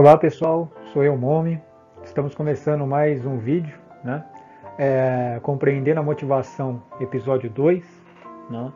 Olá 0.00 0.16
pessoal, 0.16 0.72
sou 0.94 1.04
eu 1.04 1.14
Momi. 1.14 1.60
Estamos 2.02 2.34
começando 2.34 2.86
mais 2.86 3.26
um 3.26 3.36
vídeo, 3.36 3.78
né? 4.02 4.24
É, 4.78 5.38
compreendendo 5.42 6.00
a 6.00 6.02
motivação, 6.02 6.82
episódio 6.98 7.50
2. 7.50 7.84
Né? 8.48 8.72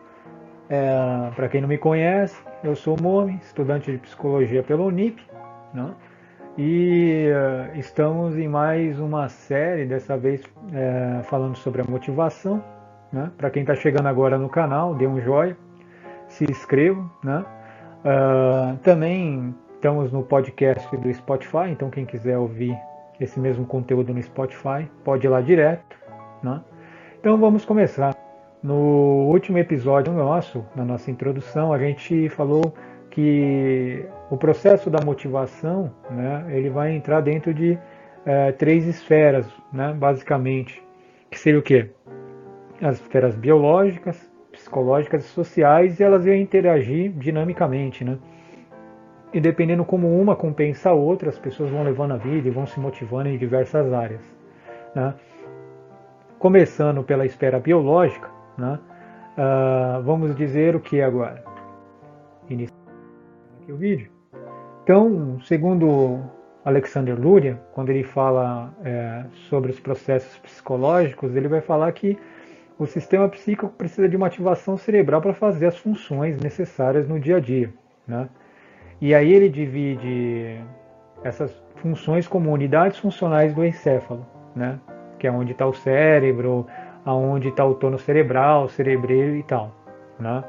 É, 0.68 1.30
Para 1.34 1.48
quem 1.48 1.62
não 1.62 1.68
me 1.68 1.78
conhece, 1.78 2.38
eu 2.62 2.76
sou 2.76 2.94
Momi, 3.00 3.40
estudante 3.42 3.90
de 3.90 3.96
psicologia 3.96 4.62
pela 4.62 4.82
Unip, 4.82 5.18
né? 5.72 5.94
e 6.58 7.30
uh, 7.32 7.78
estamos 7.78 8.36
em 8.36 8.46
mais 8.46 9.00
uma 9.00 9.26
série, 9.30 9.86
dessa 9.86 10.18
vez 10.18 10.42
é, 10.74 11.22
falando 11.22 11.56
sobre 11.56 11.80
a 11.80 11.84
motivação. 11.88 12.62
Né? 13.10 13.30
Para 13.38 13.48
quem 13.48 13.62
está 13.62 13.74
chegando 13.74 14.08
agora 14.08 14.36
no 14.36 14.50
canal, 14.50 14.94
dê 14.94 15.06
um 15.06 15.18
joinha, 15.18 15.56
se 16.28 16.44
inscreva. 16.44 17.02
Né? 17.22 17.42
Uh, 18.04 18.76
também 18.82 19.54
Estamos 19.84 20.10
no 20.10 20.22
podcast 20.22 20.96
do 20.96 21.12
Spotify, 21.12 21.68
então 21.68 21.90
quem 21.90 22.06
quiser 22.06 22.38
ouvir 22.38 22.74
esse 23.20 23.38
mesmo 23.38 23.66
conteúdo 23.66 24.14
no 24.14 24.22
Spotify 24.22 24.90
pode 25.04 25.26
ir 25.26 25.28
lá 25.28 25.42
direto. 25.42 25.94
Né? 26.42 26.58
Então 27.20 27.36
vamos 27.36 27.66
começar. 27.66 28.16
No 28.62 29.26
último 29.28 29.58
episódio 29.58 30.10
nosso, 30.10 30.64
na 30.74 30.86
nossa 30.86 31.10
introdução, 31.10 31.70
a 31.70 31.78
gente 31.78 32.30
falou 32.30 32.72
que 33.10 34.06
o 34.30 34.38
processo 34.38 34.88
da 34.88 35.04
motivação, 35.04 35.92
né, 36.10 36.46
ele 36.48 36.70
vai 36.70 36.96
entrar 36.96 37.20
dentro 37.20 37.52
de 37.52 37.78
é, 38.24 38.52
três 38.52 38.86
esferas, 38.86 39.46
né, 39.70 39.92
basicamente, 39.92 40.82
que 41.30 41.38
seria 41.38 41.60
o 41.60 41.62
quê? 41.62 41.90
As 42.80 42.98
esferas 43.02 43.36
biológicas, 43.36 44.32
psicológicas 44.50 45.26
e 45.26 45.28
sociais, 45.28 46.00
e 46.00 46.02
elas 46.02 46.24
iam 46.24 46.36
interagir 46.36 47.12
dinamicamente, 47.12 48.02
né? 48.02 48.16
E 49.34 49.40
dependendo 49.40 49.84
como 49.84 50.16
uma 50.20 50.36
compensa 50.36 50.90
a 50.90 50.92
outra, 50.92 51.28
as 51.28 51.38
pessoas 51.38 51.68
vão 51.68 51.82
levando 51.82 52.12
a 52.12 52.16
vida 52.16 52.46
e 52.46 52.52
vão 52.52 52.64
se 52.66 52.78
motivando 52.78 53.28
em 53.28 53.36
diversas 53.36 53.92
áreas. 53.92 54.22
Né? 54.94 55.12
Começando 56.38 57.02
pela 57.02 57.26
esfera 57.26 57.58
biológica, 57.58 58.30
né? 58.56 58.78
uh, 59.36 60.00
vamos 60.04 60.36
dizer 60.36 60.76
o 60.76 60.80
que 60.80 61.02
agora? 61.02 61.42
Iniciando 62.48 62.80
aqui 63.60 63.72
o 63.72 63.76
vídeo. 63.76 64.08
Então, 64.84 65.40
segundo 65.40 66.20
Alexander 66.64 67.20
Luria, 67.20 67.60
quando 67.72 67.90
ele 67.90 68.04
fala 68.04 68.72
é, 68.84 69.24
sobre 69.48 69.72
os 69.72 69.80
processos 69.80 70.38
psicológicos, 70.38 71.34
ele 71.34 71.48
vai 71.48 71.60
falar 71.60 71.90
que 71.90 72.16
o 72.78 72.86
sistema 72.86 73.28
psíquico 73.28 73.68
precisa 73.70 74.08
de 74.08 74.16
uma 74.16 74.28
ativação 74.28 74.76
cerebral 74.76 75.20
para 75.20 75.34
fazer 75.34 75.66
as 75.66 75.76
funções 75.76 76.38
necessárias 76.38 77.08
no 77.08 77.18
dia 77.18 77.38
a 77.38 77.40
dia. 77.40 77.74
Né? 78.06 78.28
E 79.04 79.14
aí 79.14 79.34
ele 79.34 79.50
divide 79.50 80.58
essas 81.22 81.54
funções 81.76 82.26
como 82.26 82.50
unidades 82.50 82.96
funcionais 82.96 83.52
do 83.52 83.62
encéfalo, 83.62 84.24
né? 84.56 84.80
que 85.18 85.26
é 85.26 85.30
onde 85.30 85.52
está 85.52 85.66
o 85.66 85.74
cérebro, 85.74 86.66
aonde 87.04 87.48
está 87.48 87.66
o 87.66 87.74
tono 87.74 87.98
cerebral, 87.98 88.66
cerebreiro 88.66 89.36
e 89.36 89.42
tal. 89.42 89.72
Né? 90.18 90.42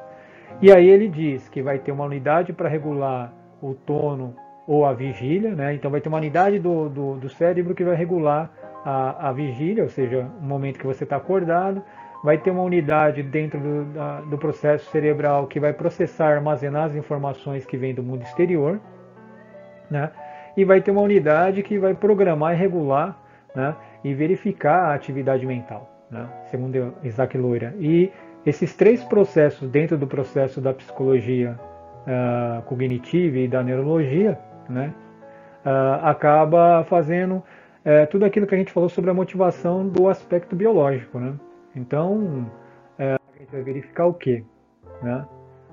E 0.62 0.72
aí 0.72 0.88
ele 0.88 1.10
diz 1.10 1.50
que 1.50 1.62
vai 1.62 1.80
ter 1.80 1.92
uma 1.92 2.06
unidade 2.06 2.54
para 2.54 2.70
regular 2.70 3.34
o 3.62 3.74
tono 3.74 4.34
ou 4.66 4.86
a 4.86 4.94
vigília, 4.94 5.54
né? 5.54 5.74
então 5.74 5.92
vai 5.92 6.00
ter 6.00 6.08
uma 6.08 6.20
unidade 6.20 6.58
do, 6.58 6.88
do, 6.88 7.16
do 7.18 7.28
cérebro 7.28 7.76
que 7.76 7.84
vai 7.84 7.98
regular 7.98 8.50
a, 8.86 9.28
a 9.28 9.32
vigília, 9.34 9.84
ou 9.84 9.90
seja, 9.90 10.32
o 10.42 10.46
momento 10.46 10.80
que 10.80 10.88
você 10.88 11.04
está 11.04 11.18
acordado, 11.18 11.84
vai 12.26 12.40
ter 12.40 12.50
uma 12.50 12.64
unidade 12.64 13.22
dentro 13.22 13.60
do, 13.60 13.86
da, 13.94 14.22
do 14.22 14.36
processo 14.36 14.90
cerebral 14.90 15.46
que 15.46 15.60
vai 15.60 15.72
processar, 15.72 16.34
armazenar 16.34 16.86
as 16.86 16.96
informações 16.96 17.68
que 17.68 17.78
vêm 17.78 17.94
do 17.94 18.02
mundo 18.02 18.24
exterior, 18.24 18.80
né? 19.92 20.10
E 20.58 20.66
vai 20.66 20.82
ter 20.82 20.90
uma 20.90 21.02
unidade 21.02 21.62
que 21.62 21.78
vai 21.78 21.94
programar 21.94 22.54
e 22.54 22.58
regular, 22.58 23.16
né? 23.56 23.76
E 24.04 24.12
verificar 24.16 24.90
a 24.90 24.96
atividade 24.96 25.46
mental, 25.46 25.88
né? 26.10 26.28
Segundo 26.46 26.96
Isaac 27.04 27.38
Loira. 27.38 27.76
E 27.80 28.12
esses 28.44 28.76
três 28.76 29.04
processos 29.04 29.70
dentro 29.70 29.96
do 29.96 30.08
processo 30.08 30.60
da 30.60 30.74
psicologia 30.74 31.60
uh, 32.08 32.64
cognitiva 32.64 33.38
e 33.38 33.48
da 33.48 33.62
neurologia, 33.62 34.40
né? 34.68 34.92
Uh, 35.64 36.04
acaba 36.04 36.84
fazendo 36.86 37.36
uh, 37.36 38.08
tudo 38.10 38.26
aquilo 38.26 38.48
que 38.48 38.56
a 38.56 38.58
gente 38.58 38.72
falou 38.72 38.90
sobre 38.90 39.12
a 39.12 39.14
motivação 39.14 39.88
do 39.88 40.10
aspecto 40.10 40.56
biológico, 40.56 41.20
né? 41.20 41.36
Então, 41.76 42.50
é, 42.98 43.14
a 43.14 43.40
gente 43.40 43.52
vai 43.52 43.62
verificar 43.62 44.06
o 44.06 44.14
que? 44.14 44.44
Né? 45.02 45.26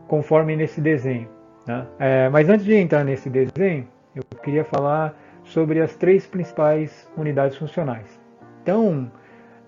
Conforme 0.08 0.56
nesse 0.56 0.80
desenho. 0.80 1.28
Né? 1.66 1.86
É, 1.98 2.28
mas 2.28 2.48
antes 2.48 2.64
de 2.64 2.74
entrar 2.74 3.04
nesse 3.04 3.30
desenho, 3.30 3.86
eu 4.14 4.22
queria 4.42 4.64
falar 4.64 5.14
sobre 5.44 5.80
as 5.80 5.94
três 5.94 6.26
principais 6.26 7.08
unidades 7.16 7.56
funcionais. 7.56 8.20
Então, 8.62 9.10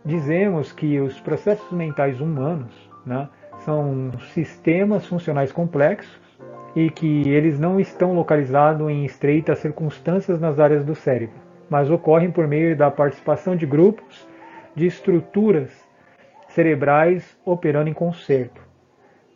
dizemos 0.04 0.72
que 0.72 1.00
os 1.00 1.20
processos 1.20 1.70
mentais 1.72 2.20
humanos 2.20 2.90
né, 3.06 3.28
são 3.60 4.12
sistemas 4.32 5.06
funcionais 5.06 5.52
complexos 5.52 6.20
e 6.76 6.90
que 6.90 7.28
eles 7.28 7.58
não 7.58 7.78
estão 7.78 8.14
localizados 8.14 8.88
em 8.90 9.04
estreitas 9.04 9.60
circunstâncias 9.60 10.40
nas 10.40 10.58
áreas 10.58 10.84
do 10.84 10.94
cérebro, 10.94 11.36
mas 11.70 11.90
ocorrem 11.90 12.30
por 12.30 12.48
meio 12.48 12.76
da 12.76 12.90
participação 12.90 13.54
de 13.56 13.64
grupos 13.64 14.26
de 14.74 14.86
estruturas 14.86 15.83
cerebrais 16.54 17.36
operando 17.44 17.90
em 17.90 17.92
concerto, 17.92 18.62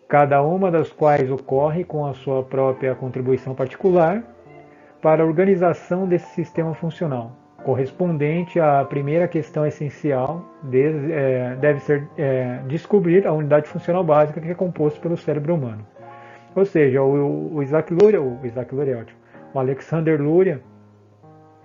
cada 0.09 0.41
uma 0.43 0.71
das 0.71 0.91
quais 0.91 1.31
ocorre 1.31 1.85
com 1.85 2.07
a 2.07 2.15
sua 2.15 2.43
própria 2.43 2.95
contribuição 2.95 3.55
particular 3.55 4.23
para 5.03 5.23
a 5.23 5.27
organização 5.27 6.07
desse 6.07 6.29
sistema 6.35 6.75
funcional. 6.75 7.33
Correspondente 7.65 8.61
à 8.61 8.85
primeira 8.85 9.27
questão 9.27 9.67
essencial, 9.67 10.45
é, 10.73 11.57
deve 11.57 11.81
ser 11.81 12.09
é, 12.17 12.61
descobrir 12.69 13.27
a 13.27 13.33
unidade 13.33 13.69
funcional 13.69 14.05
básica 14.05 14.41
que 14.41 14.51
é 14.51 14.55
composta 14.55 15.01
pelo 15.01 15.17
cérebro 15.17 15.57
humano. 15.57 15.85
Ou 16.55 16.65
seja, 16.65 17.03
o, 17.03 17.57
o 17.57 17.63
Isaac 17.63 17.93
Luria, 17.93 18.23
o 18.23 18.39
Isaac 18.45 18.73
Luria 18.75 18.95
é 18.95 18.97
ótimo, 18.99 19.19
o 19.53 19.59
Alexander 19.59 20.23
Luria, 20.23 20.63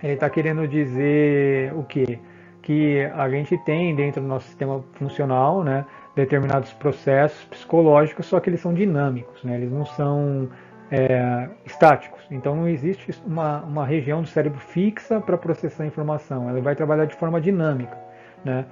ele 0.02 0.14
está 0.14 0.28
querendo 0.28 0.66
dizer 0.66 1.72
o 1.74 1.84
que? 1.84 2.18
Que 2.64 3.04
a 3.14 3.28
gente 3.28 3.58
tem 3.58 3.94
dentro 3.94 4.22
do 4.22 4.26
nosso 4.26 4.46
sistema 4.46 4.82
funcional, 4.94 5.62
né, 5.62 5.84
determinados 6.16 6.72
processos 6.72 7.44
psicológicos, 7.44 8.24
só 8.24 8.40
que 8.40 8.48
eles 8.48 8.60
são 8.60 8.72
dinâmicos, 8.72 9.44
né, 9.44 9.54
eles 9.54 9.70
não 9.70 9.84
são 9.84 10.48
é, 10.90 11.50
estáticos. 11.66 12.26
Então 12.30 12.56
não 12.56 12.66
existe 12.66 13.14
uma, 13.26 13.60
uma 13.64 13.84
região 13.84 14.22
do 14.22 14.28
cérebro 14.28 14.58
fixa 14.58 15.20
para 15.20 15.36
processar 15.36 15.84
a 15.84 15.86
informação, 15.86 16.48
ela 16.48 16.58
vai 16.62 16.74
trabalhar 16.74 17.04
de 17.04 17.14
forma 17.14 17.38
dinâmica. 17.38 17.98
Né? 18.42 18.64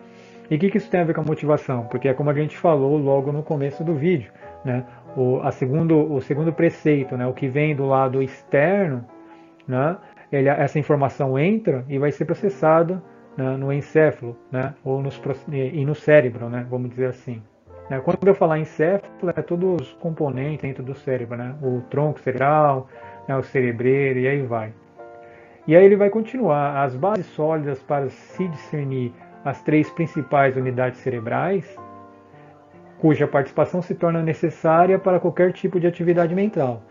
E 0.51 0.57
o 0.57 0.59
que, 0.59 0.71
que 0.71 0.79
isso 0.79 0.91
tem 0.91 1.01
a 1.01 1.05
ver 1.05 1.15
com 1.15 1.21
a 1.21 1.25
motivação? 1.25 1.85
Porque 1.85 2.09
é 2.09 2.15
como 2.15 2.31
a 2.31 2.35
gente 2.35 2.57
falou 2.57 2.97
logo 2.97 3.31
no 3.31 3.43
começo 3.43 3.85
do 3.85 3.95
vídeo, 3.95 4.33
né? 4.65 4.87
o, 5.15 5.39
a 5.43 5.53
segundo, 5.53 6.11
o 6.11 6.19
segundo 6.23 6.51
preceito, 6.51 7.15
né? 7.15 7.27
o 7.27 7.35
que 7.35 7.47
vem 7.47 7.77
do 7.77 7.85
lado 7.85 8.23
externo, 8.23 9.05
né? 9.69 9.99
Ele, 10.33 10.49
essa 10.49 10.79
informação 10.79 11.39
entra 11.39 11.85
e 11.91 11.99
vai 11.99 12.11
ser 12.11 12.25
processada 12.25 13.03
né, 13.37 13.57
no 13.57 13.73
encéfalo, 13.73 14.37
né, 14.51 14.75
ou 14.85 15.03
nos, 15.03 15.21
e 15.51 15.85
no 15.85 15.95
cérebro, 15.95 16.49
né, 16.49 16.67
vamos 16.69 16.91
dizer 16.91 17.07
assim. 17.07 17.43
Né, 17.89 18.01
quando 18.01 18.27
eu 18.27 18.35
falar 18.35 18.59
encéfalo, 18.59 19.33
é 19.35 19.43
todos 19.43 19.81
os 19.81 19.93
componentes 19.95 20.63
dentro 20.63 20.83
do 20.83 20.95
cérebro, 20.95 21.37
né, 21.37 21.55
o 21.63 21.81
tronco 21.91 22.21
cerebral, 22.21 22.89
né, 23.29 23.37
o 23.37 23.43
cerebreiro 23.43 24.19
e 24.19 24.29
aí 24.29 24.43
vai. 24.43 24.73
E 25.67 25.77
aí 25.77 25.85
ele 25.85 25.97
vai 25.97 26.11
continuar. 26.11 26.83
As 26.83 26.97
bases 26.97 27.27
sólidas 27.27 27.81
para 27.83 28.09
se 28.09 28.49
discernir 28.49 29.13
as 29.45 29.63
três 29.63 29.89
principais 29.91 30.57
unidades 30.57 31.01
cerebrais, 31.01 31.77
cuja 32.99 33.27
participação 33.27 33.81
se 33.81 33.95
torna 33.95 34.23
necessária 34.23 34.99
para 34.99 35.21
qualquer 35.21 35.53
tipo 35.53 35.79
de 35.79 35.87
atividade 35.87 36.35
mental. 36.35 36.83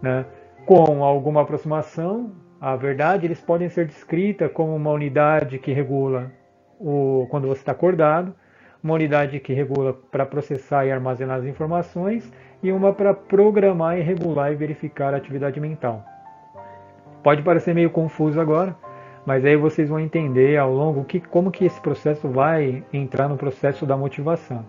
Né? 0.00 0.24
Com 0.66 1.04
alguma 1.04 1.42
aproximação, 1.42 2.32
a 2.62 2.76
verdade, 2.76 3.26
eles 3.26 3.40
podem 3.40 3.68
ser 3.68 3.86
descritas 3.86 4.48
como 4.52 4.76
uma 4.76 4.92
unidade 4.92 5.58
que 5.58 5.72
regula 5.72 6.30
o, 6.78 7.26
quando 7.28 7.48
você 7.48 7.58
está 7.58 7.72
acordado, 7.72 8.32
uma 8.80 8.94
unidade 8.94 9.40
que 9.40 9.52
regula 9.52 9.92
para 9.92 10.24
processar 10.24 10.86
e 10.86 10.92
armazenar 10.92 11.38
as 11.38 11.44
informações 11.44 12.32
e 12.62 12.70
uma 12.70 12.92
para 12.92 13.12
programar 13.12 13.98
e 13.98 14.00
regular 14.00 14.52
e 14.52 14.54
verificar 14.54 15.12
a 15.12 15.16
atividade 15.16 15.58
mental. 15.58 16.04
Pode 17.24 17.42
parecer 17.42 17.74
meio 17.74 17.90
confuso 17.90 18.40
agora, 18.40 18.76
mas 19.26 19.44
aí 19.44 19.56
vocês 19.56 19.88
vão 19.88 19.98
entender 19.98 20.56
ao 20.56 20.72
longo 20.72 21.02
que, 21.02 21.18
como 21.18 21.50
que 21.50 21.64
esse 21.64 21.80
processo 21.80 22.28
vai 22.28 22.84
entrar 22.92 23.28
no 23.28 23.36
processo 23.36 23.84
da 23.84 23.96
motivação. 23.96 24.64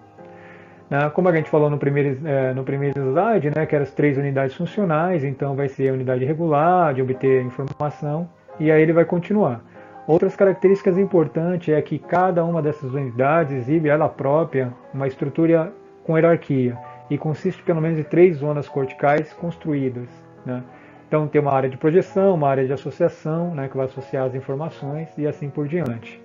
Né? 0.94 1.10
Como 1.10 1.28
a 1.28 1.36
gente 1.36 1.50
falou 1.50 1.72
no 1.72 1.80
primeiro, 1.80 2.20
é, 2.24 2.54
no 2.54 2.64
primeiro 2.64 3.02
slide, 3.02 3.50
né, 3.50 3.66
que 3.66 3.74
eram 3.74 3.82
as 3.82 3.90
três 3.90 4.16
unidades 4.16 4.56
funcionais, 4.56 5.24
então 5.24 5.56
vai 5.56 5.68
ser 5.68 5.90
a 5.90 5.94
unidade 5.94 6.24
regular, 6.24 6.94
de 6.94 7.02
obter 7.02 7.42
informação, 7.42 8.30
e 8.60 8.72
aí 8.72 8.80
ele 8.80 8.94
vai 8.94 9.04
continuar. 9.04 9.64
Outras 10.06 10.36
características 10.36 10.96
importantes 11.00 11.74
é 11.74 11.82
que 11.82 11.98
cada 11.98 12.46
uma 12.46 12.62
dessas 12.62 12.94
unidades 12.94 13.54
exibe 13.54 13.90
ela 13.90 14.08
própria 14.08 14.72
uma 14.94 15.08
estrutura 15.08 15.74
com 16.04 16.16
hierarquia 16.16 16.78
e 17.10 17.18
consiste 17.18 17.64
pelo 17.64 17.82
menos 17.82 17.98
de 17.98 18.04
três 18.04 18.38
zonas 18.38 18.70
corticais 18.70 19.34
construídas. 19.34 20.08
Né? 20.46 20.62
Então 21.08 21.28
tem 21.28 21.42
uma 21.42 21.54
área 21.54 21.72
de 21.72 21.78
projeção, 21.78 22.36
uma 22.36 22.50
área 22.50 22.68
de 22.68 22.74
associação, 22.74 23.56
né, 23.56 23.68
que 23.68 23.76
vai 23.76 23.88
associar 23.88 24.26
as 24.28 24.36
informações 24.36 25.10
e 25.18 25.26
assim 25.26 25.50
por 25.50 25.68
diante. 25.68 26.22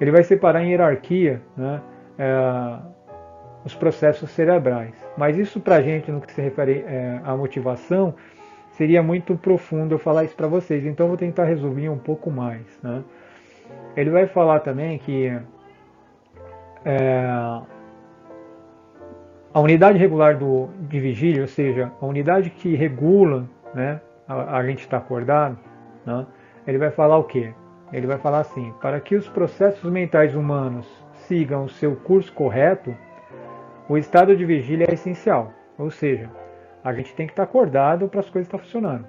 Ele 0.00 0.10
vai 0.10 0.22
separar 0.22 0.62
em 0.62 0.70
hierarquia 0.70 1.42
né, 1.54 1.82
é, 2.18 2.92
os 3.64 3.74
processos 3.74 4.30
cerebrais. 4.30 4.94
Mas 5.16 5.36
isso 5.36 5.60
para 5.60 5.76
a 5.76 5.82
gente, 5.82 6.10
no 6.10 6.20
que 6.20 6.32
se 6.32 6.40
refere 6.40 6.84
é, 6.86 7.20
à 7.24 7.36
motivação, 7.36 8.14
seria 8.72 9.02
muito 9.02 9.36
profundo 9.36 9.94
eu 9.94 9.98
falar 9.98 10.24
isso 10.24 10.34
para 10.34 10.46
vocês. 10.46 10.84
Então 10.84 11.08
vou 11.08 11.16
tentar 11.16 11.44
resumir 11.44 11.88
um 11.88 11.98
pouco 11.98 12.30
mais. 12.30 12.62
Né? 12.82 13.02
Ele 13.96 14.10
vai 14.10 14.26
falar 14.26 14.60
também 14.60 14.98
que 14.98 15.32
é, 16.84 17.26
a 19.54 19.60
unidade 19.60 19.98
regular 19.98 20.36
do, 20.36 20.68
de 20.88 20.98
vigília, 20.98 21.42
ou 21.42 21.48
seja, 21.48 21.92
a 22.00 22.06
unidade 22.06 22.50
que 22.50 22.74
regula 22.74 23.48
né, 23.74 24.00
a, 24.26 24.58
a 24.58 24.66
gente 24.66 24.80
está 24.80 24.96
acordado, 24.96 25.58
né, 26.06 26.26
ele 26.66 26.78
vai 26.78 26.90
falar 26.90 27.18
o 27.18 27.24
quê? 27.24 27.52
Ele 27.92 28.06
vai 28.06 28.18
falar 28.18 28.40
assim: 28.40 28.72
para 28.80 28.98
que 29.00 29.14
os 29.14 29.28
processos 29.28 29.90
mentais 29.90 30.34
humanos 30.34 30.86
sigam 31.26 31.64
o 31.64 31.68
seu 31.68 31.94
curso 31.96 32.32
correto, 32.32 32.94
o 33.92 33.98
estado 33.98 34.34
de 34.34 34.42
vigília 34.42 34.86
é 34.88 34.94
essencial. 34.94 35.52
Ou 35.76 35.90
seja, 35.90 36.30
a 36.82 36.94
gente 36.94 37.14
tem 37.14 37.26
que 37.26 37.34
estar 37.34 37.42
acordado 37.42 38.08
para 38.08 38.20
as 38.20 38.30
coisas 38.30 38.48
estar 38.48 38.56
funcionando. 38.56 39.04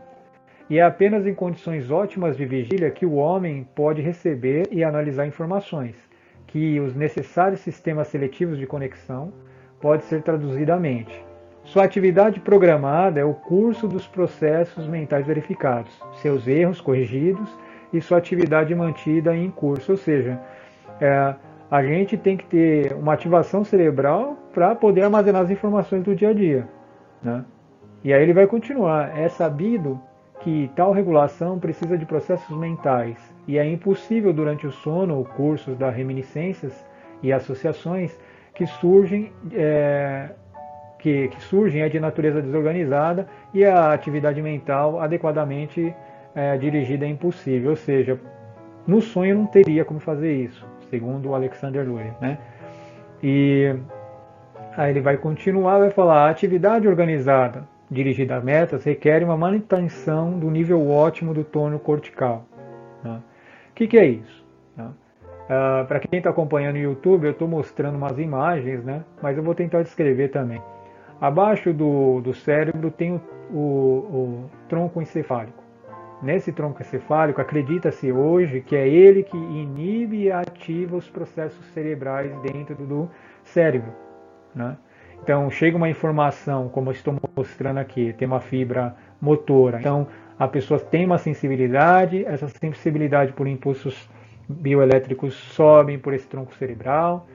E 0.70 0.78
é 0.78 0.82
apenas 0.82 1.26
em 1.26 1.34
condições 1.34 1.90
ótimas 1.90 2.36
de 2.36 2.46
vigília 2.46 2.92
que 2.92 3.06
o 3.06 3.14
homem 3.14 3.66
pode 3.76 4.02
receber 4.02 4.68
e 4.72 4.84
analisar 4.84 5.26
informações, 5.26 5.96
que 6.48 6.82
os 6.82 6.94
necessários 6.94 7.62
sistemas 7.62 8.10
seletivos 8.10 8.58
de 8.58 8.68
conexão 8.68 9.32
pode 9.80 10.04
ser 10.04 10.22
traduzido 10.22 10.74
à 10.74 10.78
mente. 10.78 11.18
Sua 11.64 11.86
atividade 11.86 12.42
programada 12.42 13.22
é 13.22 13.24
o 13.24 13.34
curso 13.34 13.88
dos 13.88 14.06
processos 14.06 14.86
mentais 14.86 15.26
verificados, 15.26 15.98
seus 16.22 16.46
erros 16.46 16.82
corrigidos 16.82 17.50
e 17.94 18.02
sua 18.02 18.18
atividade 18.18 18.76
mantida 18.76 19.34
em 19.34 19.50
curso. 19.50 19.94
Ou 19.94 19.98
seja, 19.98 20.38
é, 21.00 21.36
a 21.72 21.84
gente 21.84 22.18
tem 22.18 22.36
que 22.36 22.46
ter 22.46 22.92
uma 22.92 23.14
ativação 23.14 23.64
cerebral 23.64 24.43
para 24.54 24.76
poder 24.76 25.04
armazenar 25.04 25.42
as 25.42 25.50
informações 25.50 26.04
do 26.04 26.16
dia 26.16 26.30
a 26.30 26.34
dia. 26.34 26.68
Né? 27.22 27.44
E 28.04 28.14
aí 28.14 28.22
ele 28.22 28.34
vai 28.34 28.46
continuar. 28.46 29.18
É 29.18 29.28
sabido 29.28 30.00
que 30.42 30.70
tal 30.76 30.92
regulação 30.92 31.58
precisa 31.58 31.98
de 31.98 32.06
processos 32.06 32.56
mentais 32.58 33.18
e 33.48 33.58
é 33.58 33.66
impossível 33.66 34.34
durante 34.34 34.68
o 34.68 34.72
sono 34.72 35.18
ou 35.18 35.26
cursos 35.26 35.78
das 35.78 35.96
reminiscências 35.96 36.86
e 37.22 37.32
associações 37.32 38.18
que 38.54 38.68
surgem, 38.68 39.32
é, 39.54 40.30
que, 41.00 41.30
que, 41.30 41.42
surgem 41.42 41.82
é 41.82 41.90
de 41.90 42.00
natureza 42.00 42.42
desorganizada 42.42 43.28
e 43.54 43.64
a 43.66 43.94
atividade 43.94 44.42
mental 44.42 45.00
adequadamente 45.00 45.96
é, 46.36 46.58
dirigida 46.58 47.06
é 47.06 47.10
impossível. 47.10 47.72
Ou 47.72 47.76
seja, 47.78 48.20
no 48.86 49.02
sonho 49.02 49.36
não 49.36 49.46
teria 49.46 49.86
como 49.86 50.00
fazer 50.00 50.34
isso, 50.34 50.66
segundo 50.90 51.34
Alexander 51.34 51.88
Lurie. 51.88 52.12
Né? 52.20 52.38
E 53.24 53.74
aí 54.78 54.92
ele 54.92 55.02
vai 55.02 55.18
continuar, 55.18 55.80
vai 55.80 55.90
falar, 55.90 56.28
a 56.28 56.30
atividade 56.30 56.88
organizada 56.88 57.68
dirigida 57.94 58.38
a 58.38 58.42
metas 58.42 58.84
requer 58.84 59.24
uma 59.24 59.38
manutenção 59.38 60.38
do 60.38 60.50
nível 60.50 60.90
ótimo 60.90 61.34
do 61.34 61.44
tônio 61.44 61.80
cortical. 61.80 62.46
Né? 63.04 63.22
O 63.72 63.74
que, 63.76 63.88
que, 63.88 63.98
é 63.98 64.06
isso? 64.06 64.46
Né? 64.76 64.86
Uh, 64.86 65.86
Para 65.86 66.00
quem 66.00 66.18
está 66.18 66.32
acompanhando 66.32 66.76
no 66.76 66.82
YouTube, 66.82 67.26
eu 67.26 67.32
estou 67.32 67.48
mostrando 67.48 67.96
umas 67.96 68.18
imagens, 68.18 68.84
né? 68.84 69.04
mas 69.22 69.38
eu 69.38 69.44
vou 69.44 69.54
tentar 69.54 69.84
descrever 69.84 70.30
também. 70.30 70.62
Abaixo 71.22 71.72
do, 71.72 72.20
do 72.22 72.34
cérebro 72.34 72.92
tem 72.92 73.14
o, 73.14 73.22
o, 73.52 73.58
o 73.58 74.50
tronco 74.68 75.02
encefálico. 75.02 75.64
Nesse 76.22 76.52
tronco 76.52 76.82
encefálico, 76.82 77.42
acredita-se 77.42 78.12
hoje 78.12 78.62
que 78.62 78.76
é 78.76 78.88
ele 78.88 79.24
que 79.24 79.38
inibe 79.38 80.24
e 80.24 80.32
ativa 80.32 80.96
os 80.96 81.10
processos 81.10 81.66
cerebrais 81.68 82.32
dentro 82.42 82.76
do 82.76 83.10
cérebro. 83.44 83.92
Né? 84.56 84.78
Então, 85.22 85.50
chega 85.50 85.78
uma 85.78 85.90
informação, 85.90 86.68
como 86.70 86.90
eu 86.90 86.94
estou 86.94 87.16
mostrando 87.36 87.78
aqui, 87.78 88.14
tem 88.14 88.28
uma 88.28 88.42
fibra 88.42 88.96
motora. 89.22 89.80
Então, 89.80 90.08
a 90.38 90.48
pessoa 90.48 90.80
tem 90.80 91.06
uma 91.06 91.18
sensibilidade, 91.18 92.26
essa 92.26 92.48
sensibilidade 92.48 93.32
por 93.32 93.48
impulsos 93.48 94.10
bioelétricos 94.48 95.34
sobem 95.34 95.98
por 95.98 96.14
esse 96.14 96.28
tronco 96.28 96.54
cerebral, 96.56 97.28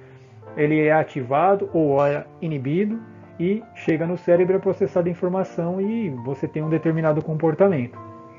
ele 0.56 0.86
é 0.86 0.92
ativado 0.92 1.70
ou 1.72 2.04
é 2.04 2.26
inibido 2.40 3.00
e 3.38 3.62
chega 3.74 4.06
no 4.06 4.18
cérebro 4.18 4.56
a 4.56 4.60
processar 4.60 5.06
a 5.06 5.08
informação 5.08 5.80
e 5.80 6.10
você 6.10 6.48
tem 6.48 6.62
um 6.62 6.68
determinado 6.68 7.22
comportamento. 7.22 7.98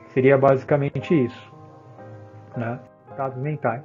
Seria 0.09 0.37
basicamente 0.37 1.25
isso. 1.25 1.53
Né? 2.55 2.79
Estados 3.09 3.37
mentais. 3.37 3.83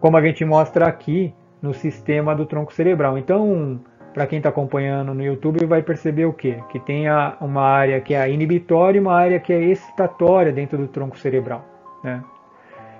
Como 0.00 0.16
a 0.16 0.22
gente 0.22 0.44
mostra 0.44 0.86
aqui 0.86 1.34
no 1.60 1.72
sistema 1.72 2.34
do 2.34 2.46
tronco 2.46 2.72
cerebral. 2.72 3.16
Então, 3.16 3.80
para 4.14 4.28
quem 4.28 4.38
está 4.38 4.48
acompanhando 4.48 5.12
no 5.12 5.22
YouTube, 5.22 5.66
vai 5.66 5.82
perceber 5.82 6.24
o 6.24 6.32
quê? 6.32 6.58
Que 6.70 6.78
tem 6.78 7.06
uma 7.40 7.62
área 7.62 8.00
que 8.00 8.14
é 8.14 8.30
inibitória 8.30 8.96
e 8.96 9.00
uma 9.00 9.12
área 9.12 9.40
que 9.40 9.52
é 9.52 9.60
excitatória 9.60 10.52
dentro 10.52 10.78
do 10.78 10.86
tronco 10.86 11.18
cerebral. 11.18 11.64
Né? 12.02 12.22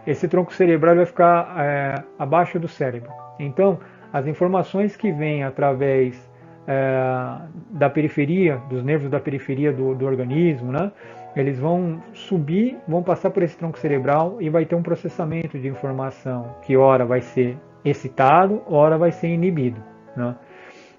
Esse 0.05 0.27
tronco 0.27 0.53
cerebral 0.53 0.97
vai 0.97 1.07
ficar 1.07 1.55
é, 1.57 2.03
abaixo 2.19 2.59
do 2.59 2.67
cérebro. 2.67 3.11
Então, 3.39 3.79
as 4.13 4.27
informações 4.27 4.97
que 4.97 5.13
vêm 5.13 5.45
através 5.45 6.29
é, 6.67 7.39
da 7.71 7.89
periferia, 7.89 8.57
dos 8.69 8.83
nervos 8.83 9.09
da 9.09 9.21
periferia 9.21 9.73
do, 9.73 9.95
do 9.95 10.05
organismo, 10.05 10.73
né? 10.73 10.91
eles 11.37 11.61
vão 11.61 12.03
subir, 12.13 12.77
vão 12.89 13.05
passar 13.05 13.31
por 13.31 13.45
esse 13.45 13.57
tronco 13.57 13.79
cerebral 13.79 14.39
e 14.41 14.51
vai 14.51 14.65
ter 14.65 14.75
um 14.75 14.83
processamento 14.83 15.61
de 15.61 15.69
informação 15.69 16.57
que 16.63 16.77
ora 16.77 17.05
vai 17.05 17.21
ser 17.21 17.57
excitado, 17.85 18.63
ora 18.67 18.99
vai 18.99 19.13
ser 19.13 19.29
inibido. 19.29 19.81
Né? 20.17 20.35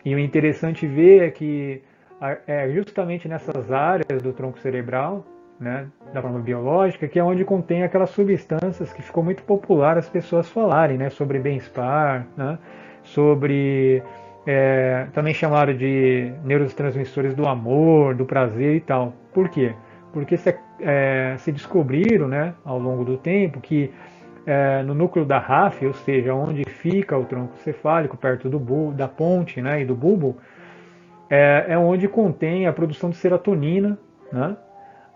E 0.05 0.13
o 0.13 0.19
interessante 0.19 0.85
ver 0.85 1.23
é 1.23 1.31
que 1.31 1.81
é 2.47 2.69
justamente 2.69 3.27
nessas 3.27 3.71
áreas 3.71 4.21
do 4.21 4.31
tronco 4.31 4.59
cerebral, 4.59 5.25
né, 5.59 5.87
da 6.13 6.21
forma 6.21 6.39
biológica, 6.39 7.07
que 7.07 7.17
é 7.17 7.23
onde 7.23 7.43
contém 7.43 7.83
aquelas 7.83 8.11
substâncias 8.11 8.93
que 8.93 9.01
ficou 9.01 9.23
muito 9.23 9.41
popular 9.43 9.97
as 9.97 10.07
pessoas 10.07 10.47
falarem, 10.49 10.97
né, 10.97 11.09
sobre 11.09 11.39
bem-estar, 11.39 12.27
né, 12.37 12.57
sobre 13.03 14.03
é, 14.45 15.07
também 15.13 15.33
chamaram 15.33 15.75
de 15.75 16.31
neurotransmissores 16.43 17.33
do 17.33 17.47
amor, 17.47 18.13
do 18.13 18.25
prazer 18.25 18.75
e 18.75 18.79
tal. 18.81 19.13
Por 19.33 19.49
quê? 19.49 19.73
Porque 20.13 20.37
se, 20.37 20.55
é, 20.81 21.35
se 21.39 21.51
descobriram, 21.51 22.27
né, 22.27 22.53
ao 22.63 22.77
longo 22.77 23.03
do 23.03 23.17
tempo, 23.17 23.59
que 23.59 23.91
é, 24.45 24.83
no 24.83 24.93
núcleo 24.93 25.25
da 25.25 25.39
RAF, 25.39 25.85
ou 25.85 25.93
seja, 25.93 26.33
onde 26.33 26.63
fica 26.65 27.17
o 27.17 27.25
tronco 27.25 27.57
cefálico, 27.57 28.15
perto 28.15 28.49
do 28.49 28.59
bulbo, 28.59 28.93
da 28.93 29.07
ponte 29.07 29.61
né, 29.61 29.81
e 29.81 29.85
do 29.85 29.95
bulbo, 29.95 30.37
é, 31.29 31.65
é, 31.69 31.77
onde 31.77 32.07
contém 32.07 32.67
a 32.67 32.73
produção 32.73 33.09
de 33.09 33.15
serotonina, 33.17 33.97
né, 34.31 34.55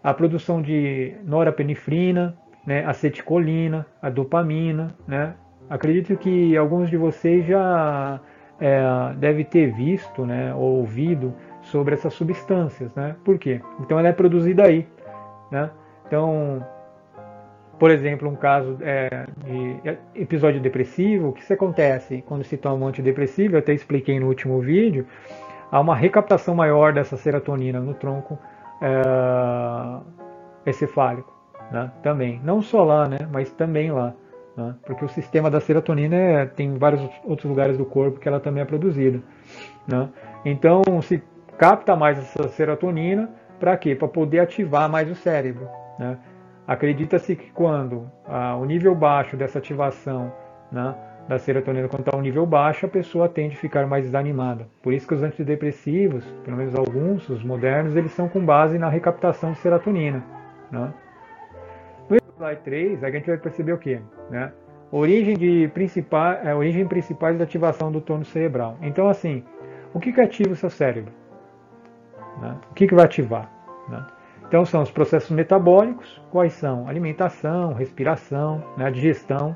a 0.04 0.14
produção 0.14 0.62
de 0.62 1.14
norapinefrina, 1.24 2.36
né, 2.66 2.84
aceticolina, 2.86 3.86
a 4.02 4.10
dopamina. 4.10 4.88
Né. 5.08 5.34
Acredito 5.70 6.16
que 6.18 6.58
alguns 6.58 6.90
de 6.90 6.98
vocês 6.98 7.46
já 7.46 8.20
é, 8.60 8.82
devem 9.18 9.46
ter 9.46 9.72
visto 9.74 10.26
né, 10.26 10.54
ou 10.54 10.78
ouvido 10.78 11.34
sobre 11.62 11.94
essas 11.94 12.14
substâncias. 12.14 12.94
Né. 12.96 13.16
Por 13.24 13.38
quê? 13.38 13.62
Então 13.80 14.00
ela 14.00 14.08
é 14.08 14.14
produzida 14.14 14.64
aí. 14.64 14.88
Né. 15.52 15.70
Então, 16.08 16.66
por 17.80 17.90
exemplo, 17.90 18.30
um 18.30 18.36
caso 18.36 18.78
é, 18.82 19.26
de 19.46 19.98
episódio 20.14 20.60
depressivo, 20.60 21.30
o 21.30 21.34
que 21.34 21.54
acontece 21.54 22.22
quando 22.28 22.44
se 22.44 22.58
toma 22.58 22.86
um 22.86 22.88
antidepressivo, 22.90 23.56
eu 23.56 23.60
até 23.60 23.74
expliquei 23.74 24.20
no 24.20 24.28
último 24.28 24.60
vídeo, 24.60 25.08
há 25.72 25.80
uma 25.80 25.96
recaptação 25.96 26.54
maior 26.54 26.92
dessa 26.92 27.16
serotonina 27.16 27.80
no 27.80 27.94
tronco 27.94 28.38
é, 28.82 30.70
encefálico, 30.70 31.34
né? 31.72 31.90
também. 32.04 32.42
Não 32.44 32.62
só 32.62 32.84
lá, 32.84 33.08
né? 33.08 33.20
mas 33.32 33.50
também 33.52 33.92
lá. 33.92 34.14
Né? 34.58 34.76
Porque 34.86 35.06
o 35.06 35.10
sistema 35.10 35.50
da 35.50 35.62
serotonina 35.62 36.16
é, 36.16 36.46
tem 36.46 36.78
vários 36.78 37.02
outros 37.24 37.50
lugares 37.50 37.78
do 37.78 37.86
corpo 37.86 38.20
que 38.20 38.28
ela 38.28 38.42
também 38.42 38.62
é 38.62 38.66
produzida. 38.66 39.22
Né? 39.88 40.10
Então, 40.44 40.82
se 41.02 41.24
capta 41.58 41.96
mais 41.96 42.18
essa 42.18 42.50
serotonina, 42.50 43.30
para 43.58 43.78
quê? 43.78 43.96
Para 43.96 44.08
poder 44.10 44.40
ativar 44.40 44.90
mais 44.90 45.10
o 45.10 45.16
cérebro. 45.16 45.68
Né? 45.98 46.18
Acredita-se 46.70 47.36
que 47.36 47.50
quando 47.50 48.12
ah, 48.28 48.56
o 48.56 48.64
nível 48.64 48.94
baixo 48.94 49.36
dessa 49.36 49.58
ativação 49.58 50.32
né, 50.72 50.94
da 51.28 51.40
serotonina, 51.40 51.88
quando 51.88 52.02
está 52.02 52.16
um 52.16 52.22
nível 52.22 52.46
baixo, 52.46 52.86
a 52.86 52.90
pessoa 52.90 53.28
tende 53.28 53.56
a 53.56 53.58
ficar 53.58 53.88
mais 53.88 54.04
desanimada. 54.04 54.68
Por 54.84 54.94
isso 54.94 55.08
que 55.08 55.16
os 55.16 55.24
antidepressivos, 55.24 56.24
pelo 56.46 56.58
menos 56.58 56.76
alguns, 56.76 57.28
os 57.28 57.44
modernos, 57.44 57.96
eles 57.96 58.12
são 58.12 58.30
com 58.30 58.46
base 58.46 58.78
na 58.78 58.88
recaptação 58.88 59.54
de 59.54 59.58
serotonina. 59.58 60.24
Né? 60.72 60.94
No 62.08 62.18
slide 62.38 62.62
3, 62.62 63.04
a 63.04 63.10
gente 63.10 63.26
vai 63.26 63.38
perceber 63.40 63.74
o 63.74 63.80
quê? 63.80 64.00
Né? 64.30 64.52
Origem, 64.92 65.36
de 65.36 65.68
principal, 65.70 66.34
é, 66.34 66.54
origem 66.54 66.88
principais 66.88 67.36
da 67.36 67.46
ativação 67.46 67.92
do 67.92 68.00
tônus 68.00 68.28
cerebral. 68.28 68.78
Então, 68.84 69.10
assim, 69.10 69.44
o 69.92 70.00
que, 70.00 70.14
que 70.14 70.22
ativa 70.22 70.54
o 70.54 70.56
seu 70.56 70.70
cérebro? 70.70 71.12
Né? 72.40 72.56
O 72.70 72.76
que, 72.76 72.86
que 72.86 72.94
vai 72.94 73.06
ativar? 73.06 73.52
Né? 73.90 74.06
Então 74.50 74.66
são 74.66 74.82
os 74.82 74.90
processos 74.90 75.30
metabólicos, 75.30 76.20
quais 76.32 76.54
são? 76.54 76.90
Alimentação, 76.90 77.72
respiração, 77.74 78.64
né, 78.76 78.90
digestão. 78.90 79.56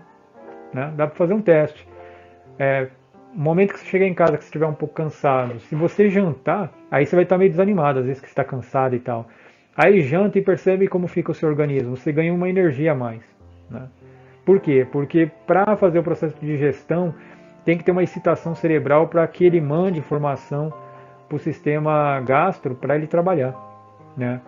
Né? 0.71 0.93
Dá 0.95 1.07
para 1.07 1.15
fazer 1.15 1.33
um 1.33 1.41
teste. 1.41 1.87
É, 2.59 2.89
no 3.33 3.43
momento 3.43 3.73
que 3.73 3.79
você 3.79 3.87
chegar 3.87 4.05
em 4.05 4.13
casa, 4.13 4.37
que 4.37 4.43
você 4.43 4.49
estiver 4.49 4.67
um 4.67 4.73
pouco 4.73 4.93
cansado, 4.93 5.59
se 5.61 5.73
você 5.73 6.09
jantar, 6.11 6.71
aí 6.91 7.07
você 7.07 7.15
vai 7.15 7.23
estar 7.23 7.39
meio 7.39 7.49
desanimado, 7.49 7.99
às 7.99 8.05
vezes 8.05 8.21
que 8.21 8.27
está 8.27 8.43
cansado 8.43 8.95
e 8.95 8.99
tal. 8.99 9.27
Aí 9.75 9.99
janta 10.01 10.37
e 10.37 10.43
percebe 10.43 10.87
como 10.87 11.07
fica 11.07 11.31
o 11.31 11.33
seu 11.33 11.49
organismo. 11.49 11.97
Você 11.97 12.11
ganha 12.11 12.31
uma 12.31 12.47
energia 12.47 12.91
a 12.91 12.95
mais. 12.95 13.23
Né? 13.71 13.87
Por 14.45 14.59
quê? 14.59 14.85
Porque 14.91 15.31
para 15.47 15.75
fazer 15.75 15.97
o 15.97 16.03
processo 16.03 16.39
de 16.39 16.45
digestão, 16.45 17.15
tem 17.65 17.79
que 17.79 17.83
ter 17.83 17.91
uma 17.91 18.03
excitação 18.03 18.53
cerebral 18.53 19.07
para 19.07 19.25
que 19.27 19.43
ele 19.43 19.59
mande 19.59 19.97
informação 19.97 20.71
para 21.27 21.35
o 21.35 21.39
sistema 21.39 22.19
gastro 22.19 22.75
para 22.75 22.95
ele 22.95 23.07
trabalhar. 23.07 23.55
Né? 24.15 24.39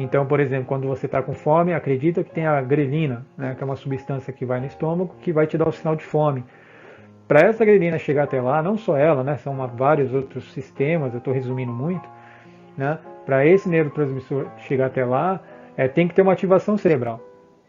Então, 0.00 0.24
por 0.24 0.38
exemplo, 0.38 0.66
quando 0.66 0.86
você 0.86 1.06
está 1.06 1.20
com 1.20 1.32
fome, 1.32 1.74
acredita 1.74 2.22
que 2.22 2.30
tem 2.30 2.46
a 2.46 2.62
grelina, 2.62 3.26
né, 3.36 3.56
que 3.56 3.64
é 3.64 3.66
uma 3.66 3.74
substância 3.74 4.32
que 4.32 4.44
vai 4.44 4.60
no 4.60 4.66
estômago, 4.66 5.12
que 5.20 5.32
vai 5.32 5.44
te 5.44 5.58
dar 5.58 5.66
o 5.66 5.72
sinal 5.72 5.96
de 5.96 6.04
fome. 6.04 6.44
Para 7.26 7.40
essa 7.40 7.64
grelina 7.64 7.98
chegar 7.98 8.22
até 8.22 8.40
lá, 8.40 8.62
não 8.62 8.78
só 8.78 8.96
ela, 8.96 9.24
né, 9.24 9.36
são 9.38 9.52
uma, 9.52 9.66
vários 9.66 10.14
outros 10.14 10.52
sistemas, 10.52 11.12
eu 11.12 11.18
estou 11.18 11.34
resumindo 11.34 11.72
muito, 11.72 12.08
né, 12.76 12.96
para 13.26 13.44
esse 13.44 13.68
neurotransmissor 13.68 14.46
chegar 14.58 14.86
até 14.86 15.04
lá, 15.04 15.40
é, 15.76 15.88
tem 15.88 16.06
que 16.06 16.14
ter 16.14 16.22
uma 16.22 16.32
ativação 16.32 16.78
cerebral. 16.78 17.20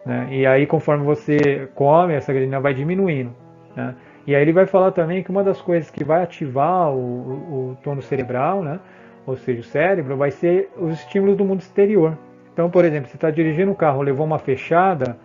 Né, 0.06 0.28
e 0.30 0.46
aí, 0.46 0.68
conforme 0.68 1.04
você 1.04 1.68
come, 1.74 2.14
essa 2.14 2.32
grelina 2.32 2.60
vai 2.60 2.76
diminuindo. 2.76 3.34
Né, 3.76 3.96
e 4.28 4.36
aí 4.36 4.42
ele 4.44 4.54
vai 4.54 4.68
falar 4.68 4.92
também 4.92 5.24
que 5.24 5.32
uma 5.32 5.44
das 5.44 5.60
coisas 5.60 5.90
que 5.90 6.04
vai 6.04 6.22
ativar 6.22 6.92
o, 6.92 7.00
o, 7.00 7.72
o 7.72 7.78
tono 7.84 8.04
cerebral, 8.04 8.62
né, 8.62 8.80
ou 9.26 9.36
seja, 9.36 9.62
o 9.62 9.64
cérebro, 9.64 10.18
vai 10.18 10.32
ser 10.32 10.70
os 10.78 11.00
estímulos 11.00 11.38
do 11.38 11.46
mundo 11.46 11.62
exterior. 11.62 12.18
Então, 12.54 12.70
por 12.70 12.84
exemplo, 12.84 13.10
você 13.10 13.16
está 13.16 13.30
dirigindo 13.30 13.72
o 13.72 13.76
carro, 13.76 14.02
levou 14.02 14.26
uma 14.26 14.40
fechada, 14.40 15.18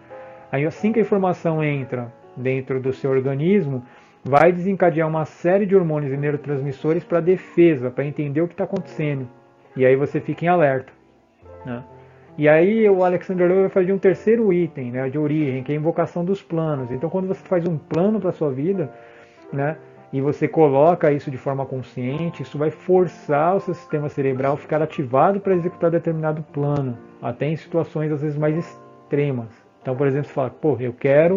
aí 0.52 0.64
assim 0.64 0.92
que 0.92 0.98
a 1.00 1.02
informação 1.02 1.62
entra 1.62 2.12
dentro 2.36 2.80
do 2.80 2.92
seu 2.92 3.10
organismo, 3.10 3.84
vai 4.24 4.52
desencadear 4.52 5.08
uma 5.08 5.24
série 5.24 5.66
de 5.66 5.76
hormônios 5.76 6.12
e 6.12 6.16
neurotransmissores 6.16 7.04
para 7.04 7.20
defesa, 7.20 7.90
para 7.90 8.04
entender 8.04 8.40
o 8.40 8.48
que 8.48 8.54
está 8.54 8.64
acontecendo. 8.64 9.28
E 9.76 9.84
aí 9.84 9.96
você 9.96 10.20
fica 10.20 10.44
em 10.44 10.48
alerta. 10.48 10.92
Né? 11.66 11.82
E 12.36 12.48
aí 12.48 12.88
o 12.88 13.04
Alexander 13.04 13.48
Lowe 13.48 13.62
vai 13.62 13.68
fazer 13.68 13.92
um 13.92 13.98
terceiro 13.98 14.52
item 14.52 14.92
né, 14.92 15.08
de 15.08 15.18
origem, 15.18 15.62
que 15.62 15.72
é 15.72 15.74
a 15.74 15.78
invocação 15.78 16.24
dos 16.24 16.42
planos. 16.42 16.90
Então 16.90 17.10
quando 17.10 17.28
você 17.28 17.42
faz 17.46 17.66
um 17.66 17.76
plano 17.76 18.18
para 18.18 18.30
a 18.30 18.32
sua 18.32 18.50
vida, 18.50 18.90
né, 19.52 19.76
e 20.14 20.21
você 20.21 20.47
coloca 20.47 21.11
isso 21.11 21.28
de 21.28 21.37
forma 21.37 21.66
consciente, 21.66 22.40
isso 22.40 22.56
vai 22.56 22.71
forçar 22.71 23.56
o 23.56 23.61
seu 23.61 23.75
sistema 23.75 24.09
cerebral 24.09 24.54
a 24.54 24.56
ficar 24.56 24.80
ativado 24.80 25.40
para 25.40 25.56
executar 25.56 25.90
determinado 25.90 26.40
plano, 26.52 26.97
até 27.21 27.47
em 27.47 27.56
situações 27.56 28.12
às 28.12 28.23
vezes 28.23 28.38
mais 28.38 28.56
extremas. 28.56 29.49
Então, 29.83 29.97
por 29.97 30.06
exemplo, 30.06 30.28
você 30.28 30.33
fala, 30.33 30.50
pô, 30.50 30.76
eu 30.78 30.92
quero 30.92 31.37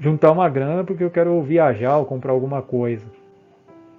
juntar 0.00 0.32
uma 0.32 0.48
grana 0.48 0.82
porque 0.82 1.04
eu 1.04 1.10
quero 1.10 1.40
viajar 1.40 1.98
ou 1.98 2.04
comprar 2.04 2.32
alguma 2.32 2.60
coisa. 2.62 3.06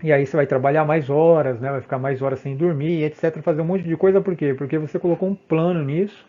E 0.04 0.12
aí 0.12 0.26
você 0.26 0.36
vai 0.36 0.46
trabalhar 0.46 0.84
mais 0.84 1.10
horas, 1.10 1.62
né? 1.62 1.72
vai 1.72 1.80
ficar 1.80 1.98
mais 1.98 2.22
horas 2.22 2.40
sem 2.40 2.58
dormir, 2.58 3.04
etc. 3.04 3.42
Fazer 3.42 3.62
um 3.62 3.66
monte 3.66 3.86
de 3.86 3.96
coisa, 3.96 4.20
por 4.20 4.36
quê? 4.36 4.54
Porque 4.54 4.78
você 4.78 5.00
colocou 5.00 5.30
um 5.30 5.36
plano 5.36 5.82
nisso 5.82 6.26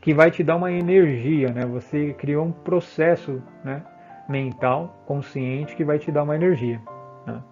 que 0.00 0.12
vai 0.12 0.32
te 0.32 0.42
dar 0.42 0.56
uma 0.56 0.72
energia, 0.72 1.52
né? 1.52 1.64
Você 1.64 2.12
criou 2.14 2.44
um 2.44 2.50
processo 2.50 3.40
né? 3.64 3.82
Mental, 4.28 5.02
consciente, 5.06 5.74
que 5.76 5.84
vai 5.84 5.98
te 5.98 6.10
dar 6.10 6.22
uma 6.22 6.34
energia. 6.34 6.80
Né? 7.26 7.42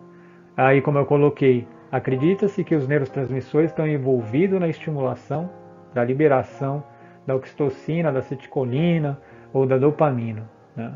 Aí, 0.57 0.81
como 0.81 0.99
eu 0.99 1.07
coloquei, 1.07 1.67
acredita-se 1.91 2.63
que 2.65 2.75
os 2.75 2.87
neurotransmissores 2.87 3.71
estão 3.71 3.87
envolvidos 3.87 4.61
na 4.61 4.69
estimulação 4.69 5.51
da 5.95 6.05
liberação 6.05 6.85
da 7.27 7.35
oxitocina, 7.35 8.13
da 8.13 8.21
acetilcolina 8.21 9.21
ou 9.53 9.67
da 9.67 9.79
dopamina. 9.79 10.49
Né? 10.77 10.95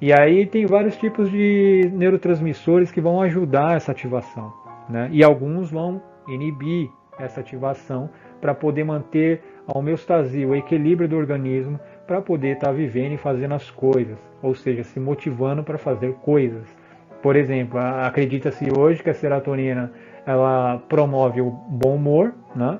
E 0.00 0.12
aí 0.12 0.46
tem 0.46 0.66
vários 0.66 0.96
tipos 0.96 1.30
de 1.30 1.90
neurotransmissores 1.92 2.90
que 2.90 3.00
vão 3.00 3.20
ajudar 3.22 3.76
essa 3.76 3.92
ativação. 3.92 4.52
Né? 4.88 5.08
E 5.12 5.24
alguns 5.24 5.70
vão 5.70 6.02
inibir 6.28 6.90
essa 7.18 7.40
ativação 7.40 8.10
para 8.40 8.54
poder 8.54 8.84
manter 8.84 9.42
a 9.66 9.78
homeostasia, 9.78 10.46
o 10.46 10.54
equilíbrio 10.54 11.08
do 11.08 11.16
organismo, 11.16 11.78
para 12.06 12.20
poder 12.20 12.54
estar 12.54 12.68
tá 12.68 12.72
vivendo 12.72 13.12
e 13.12 13.16
fazendo 13.16 13.54
as 13.54 13.70
coisas, 13.70 14.18
ou 14.42 14.54
seja, 14.54 14.84
se 14.84 15.00
motivando 15.00 15.62
para 15.62 15.78
fazer 15.78 16.14
coisas. 16.14 16.66
Por 17.22 17.36
exemplo, 17.36 17.78
acredita-se 17.78 18.68
hoje 18.76 19.02
que 19.02 19.10
a 19.10 19.14
serotonina 19.14 19.90
ela 20.26 20.82
promove 20.88 21.40
o 21.40 21.50
bom 21.50 21.94
humor 21.94 22.34
né? 22.54 22.78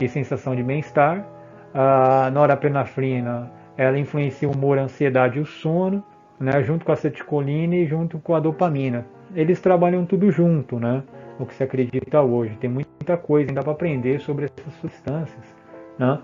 e 0.00 0.08
sensação 0.08 0.56
de 0.56 0.62
bem-estar. 0.62 1.26
A 1.74 2.30
norepinefrina 2.30 3.50
ela 3.76 3.98
influencia 3.98 4.48
o 4.48 4.52
humor, 4.52 4.78
a 4.78 4.82
ansiedade 4.82 5.38
e 5.38 5.42
o 5.42 5.46
sono 5.46 6.04
né, 6.42 6.62
junto 6.62 6.84
com 6.84 6.90
a 6.90 6.94
acetilcolina 6.94 7.76
e 7.76 7.86
junto 7.86 8.18
com 8.18 8.34
a 8.34 8.40
dopamina. 8.40 9.06
Eles 9.34 9.60
trabalham 9.60 10.04
tudo 10.04 10.30
junto, 10.30 10.78
né, 10.78 11.02
o 11.38 11.46
que 11.46 11.54
se 11.54 11.62
acredita 11.62 12.20
hoje. 12.20 12.56
Tem 12.56 12.68
muita 12.68 13.16
coisa 13.16 13.50
ainda 13.50 13.62
para 13.62 13.72
aprender 13.72 14.20
sobre 14.20 14.46
essas 14.46 14.74
substâncias, 14.80 15.56
né, 15.98 16.18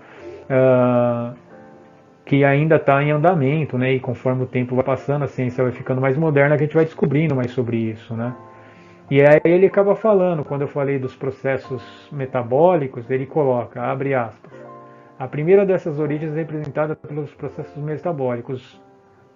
uh, 0.49 1.48
que 2.29 2.45
ainda 2.45 2.75
está 2.75 3.01
em 3.01 3.09
andamento, 3.09 3.75
né, 3.75 3.91
e 3.93 3.99
conforme 3.99 4.43
o 4.43 4.45
tempo 4.45 4.75
vai 4.75 4.83
passando, 4.83 5.23
a 5.23 5.27
ciência 5.27 5.63
vai 5.63 5.73
ficando 5.73 5.99
mais 5.99 6.15
moderna, 6.15 6.53
a 6.53 6.57
gente 6.59 6.75
vai 6.75 6.85
descobrindo 6.85 7.35
mais 7.35 7.49
sobre 7.49 7.75
isso, 7.75 8.15
né. 8.15 8.35
E 9.09 9.19
aí 9.19 9.41
ele 9.43 9.65
acaba 9.65 9.95
falando, 9.95 10.43
quando 10.43 10.61
eu 10.61 10.67
falei 10.67 10.99
dos 10.99 11.15
processos 11.15 12.07
metabólicos, 12.11 13.09
ele 13.09 13.25
coloca, 13.25 13.81
abre 13.81 14.13
aspas, 14.13 14.51
a 15.17 15.27
primeira 15.27 15.65
dessas 15.65 15.99
origens 15.99 16.31
é 16.33 16.35
representada 16.35 16.95
pelos 16.95 17.33
processos 17.33 17.75
metabólicos, 17.81 18.79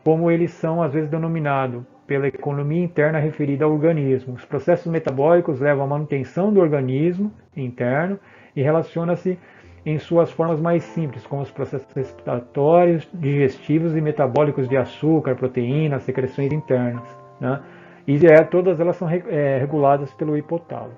como 0.04 0.30
eles 0.30 0.52
são 0.52 0.84
às 0.84 0.94
vezes 0.94 1.10
denominados 1.10 1.82
pela 2.06 2.28
economia 2.28 2.84
interna 2.84 3.18
referida 3.18 3.66
ao 3.66 3.72
organismo. 3.72 4.36
Os 4.36 4.46
processos 4.46 4.92
metabólicos 4.92 5.60
levam 5.60 5.86
à 5.86 5.88
manutenção 5.88 6.54
do 6.54 6.60
organismo 6.60 7.32
interno 7.58 8.20
e 8.56 8.62
relaciona-se 8.62 9.40
em 9.86 10.00
suas 10.00 10.32
formas 10.32 10.60
mais 10.60 10.84
simples, 10.84 11.26
como 11.26 11.42
os 11.42 11.52
processos 11.52 11.92
respiratórios, 11.94 13.08
digestivos 13.14 13.96
e 13.96 14.02
metabólicos 14.02 14.70
de 14.70 14.78
açúcar, 14.78 15.36
proteínas, 15.36 16.04
secreções 16.04 16.52
internas. 16.54 17.04
Né? 17.40 17.62
E 18.08 18.26
é, 18.26 18.44
todas 18.44 18.80
elas 18.80 18.96
são 18.96 19.10
é, 19.10 19.58
reguladas 19.58 20.14
pelo 20.14 20.38
hipotálamo. 20.38 20.98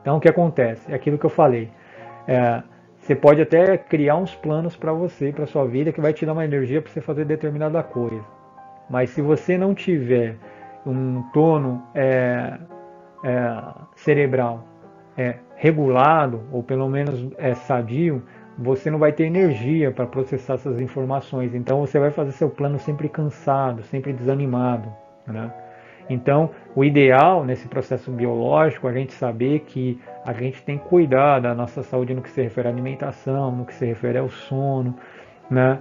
Então, 0.00 0.16
o 0.16 0.20
que 0.20 0.28
acontece? 0.28 0.90
É 0.90 0.94
aquilo 0.94 1.18
que 1.18 1.26
eu 1.26 1.30
falei. 1.30 1.70
É, 2.26 2.62
você 2.98 3.14
pode 3.14 3.40
até 3.40 3.78
criar 3.78 4.16
uns 4.16 4.34
planos 4.34 4.76
para 4.76 4.92
você, 4.92 5.32
para 5.32 5.46
sua 5.46 5.64
vida, 5.66 5.92
que 5.92 6.00
vai 6.00 6.12
te 6.12 6.26
dar 6.26 6.32
uma 6.32 6.44
energia 6.44 6.82
para 6.82 6.90
você 6.90 7.00
fazer 7.00 7.24
determinada 7.24 7.82
coisa. 7.82 8.24
Mas 8.88 9.10
se 9.10 9.22
você 9.22 9.56
não 9.56 9.74
tiver 9.74 10.36
um 10.84 11.22
tono 11.32 11.82
é, 11.94 12.58
é, 13.24 13.62
cerebral 13.94 14.64
é, 15.20 15.36
regulado, 15.56 16.40
ou 16.50 16.62
pelo 16.62 16.88
menos 16.88 17.30
é, 17.36 17.52
sadio, 17.52 18.22
você 18.56 18.90
não 18.90 18.98
vai 18.98 19.12
ter 19.12 19.24
energia 19.24 19.90
para 19.90 20.06
processar 20.06 20.54
essas 20.54 20.80
informações. 20.80 21.54
Então 21.54 21.80
você 21.80 21.98
vai 21.98 22.10
fazer 22.10 22.32
seu 22.32 22.48
plano 22.48 22.78
sempre 22.78 23.06
cansado, 23.06 23.82
sempre 23.82 24.14
desanimado. 24.14 24.90
Né? 25.26 25.52
Então, 26.08 26.50
o 26.74 26.82
ideal 26.82 27.44
nesse 27.44 27.68
processo 27.68 28.10
biológico 28.10 28.88
é 28.88 28.90
a 28.90 28.94
gente 28.94 29.12
saber 29.12 29.60
que 29.60 30.00
a 30.24 30.32
gente 30.32 30.62
tem 30.62 30.78
que 30.78 30.88
cuidar 30.88 31.40
da 31.40 31.54
nossa 31.54 31.82
saúde 31.82 32.14
no 32.14 32.22
que 32.22 32.30
se 32.30 32.42
refere 32.42 32.68
à 32.68 32.70
alimentação, 32.70 33.52
no 33.52 33.66
que 33.66 33.74
se 33.74 33.84
refere 33.84 34.16
ao 34.18 34.28
sono, 34.28 34.96
né? 35.50 35.78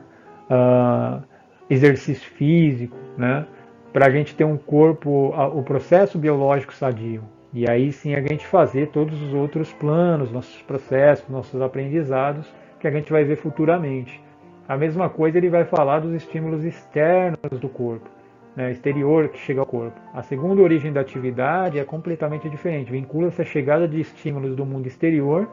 Uh, 0.51 1.23
exercício 1.69 2.29
físico, 2.31 2.97
né? 3.17 3.45
para 3.93 4.07
a 4.07 4.09
gente 4.09 4.35
ter 4.35 4.43
um 4.43 4.57
corpo, 4.57 5.33
o 5.53 5.63
processo 5.63 6.17
biológico 6.17 6.73
sadio. 6.73 7.23
E 7.53 7.69
aí 7.69 7.91
sim 7.91 8.13
a 8.13 8.21
gente 8.21 8.45
fazer 8.45 8.89
todos 8.89 9.21
os 9.21 9.33
outros 9.33 9.73
planos, 9.73 10.31
nossos 10.31 10.61
processos, 10.61 11.27
nossos 11.29 11.61
aprendizados, 11.61 12.51
que 12.79 12.87
a 12.87 12.91
gente 12.91 13.11
vai 13.11 13.23
ver 13.23 13.35
futuramente. 13.35 14.21
A 14.67 14.77
mesma 14.77 15.09
coisa 15.09 15.37
ele 15.37 15.49
vai 15.49 15.65
falar 15.65 15.99
dos 15.99 16.13
estímulos 16.13 16.63
externos 16.63 17.59
do 17.59 17.67
corpo 17.67 18.09
né, 18.55 18.71
exterior 18.71 19.29
que 19.29 19.39
chega 19.39 19.61
ao 19.61 19.65
corpo. 19.65 19.99
A 20.13 20.21
segunda 20.21 20.61
origem 20.61 20.91
da 20.91 21.01
atividade 21.01 21.79
é 21.79 21.83
completamente 21.83 22.49
diferente, 22.49 22.91
vincula-se 22.91 23.41
à 23.41 23.45
chegada 23.45 23.87
de 23.87 24.01
estímulos 24.01 24.55
do 24.55 24.65
mundo 24.65 24.85
exterior 24.85 25.47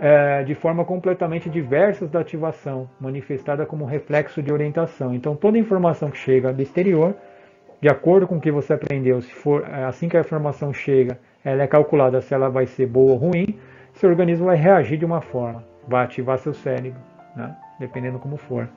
é, 0.00 0.42
de 0.42 0.54
forma 0.54 0.84
completamente 0.84 1.50
diversa 1.50 2.06
da 2.06 2.20
ativação, 2.20 2.88
manifestada 3.00 3.66
como 3.66 3.84
reflexo 3.84 4.42
de 4.42 4.52
orientação. 4.52 5.14
Então, 5.14 5.36
toda 5.36 5.58
informação 5.58 6.10
que 6.10 6.18
chega 6.18 6.52
do 6.52 6.62
exterior, 6.62 7.14
de 7.82 7.88
acordo 7.88 8.28
com 8.28 8.36
o 8.36 8.40
que 8.40 8.52
você 8.52 8.74
aprendeu, 8.74 9.20
se 9.20 9.34
for 9.34 9.68
é, 9.68 9.82
assim 9.84 10.08
que 10.08 10.16
a 10.16 10.20
informação 10.20 10.72
chega, 10.72 11.18
ela 11.44 11.64
é 11.64 11.66
calculada 11.66 12.20
se 12.20 12.32
ela 12.32 12.48
vai 12.48 12.64
ser 12.64 12.86
boa 12.86 13.10
ou 13.10 13.16
ruim, 13.16 13.58
seu 13.94 14.08
organismo 14.08 14.46
vai 14.46 14.56
reagir 14.56 14.96
de 14.96 15.04
uma 15.04 15.20
forma, 15.20 15.64
vai 15.88 16.04
ativar 16.04 16.38
seu 16.38 16.54
cérebro, 16.54 17.00
né? 17.34 17.56
dependendo 17.80 18.20
como 18.20 18.36
for. 18.36 18.68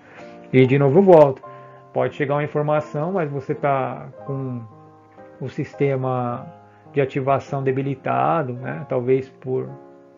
E 0.51 0.65
de 0.65 0.79
novo 0.79 0.97
eu 0.97 1.03
volto. 1.03 1.43
Pode 1.93 2.15
chegar 2.15 2.33
uma 2.33 2.43
informação, 2.43 3.11
mas 3.11 3.29
você 3.29 3.51
está 3.51 4.07
com 4.25 4.63
o 5.39 5.47
sistema 5.49 6.47
de 6.91 6.99
ativação 6.99 7.61
debilitado, 7.61 8.53
né? 8.53 8.87
talvez 8.89 9.29
por 9.29 9.69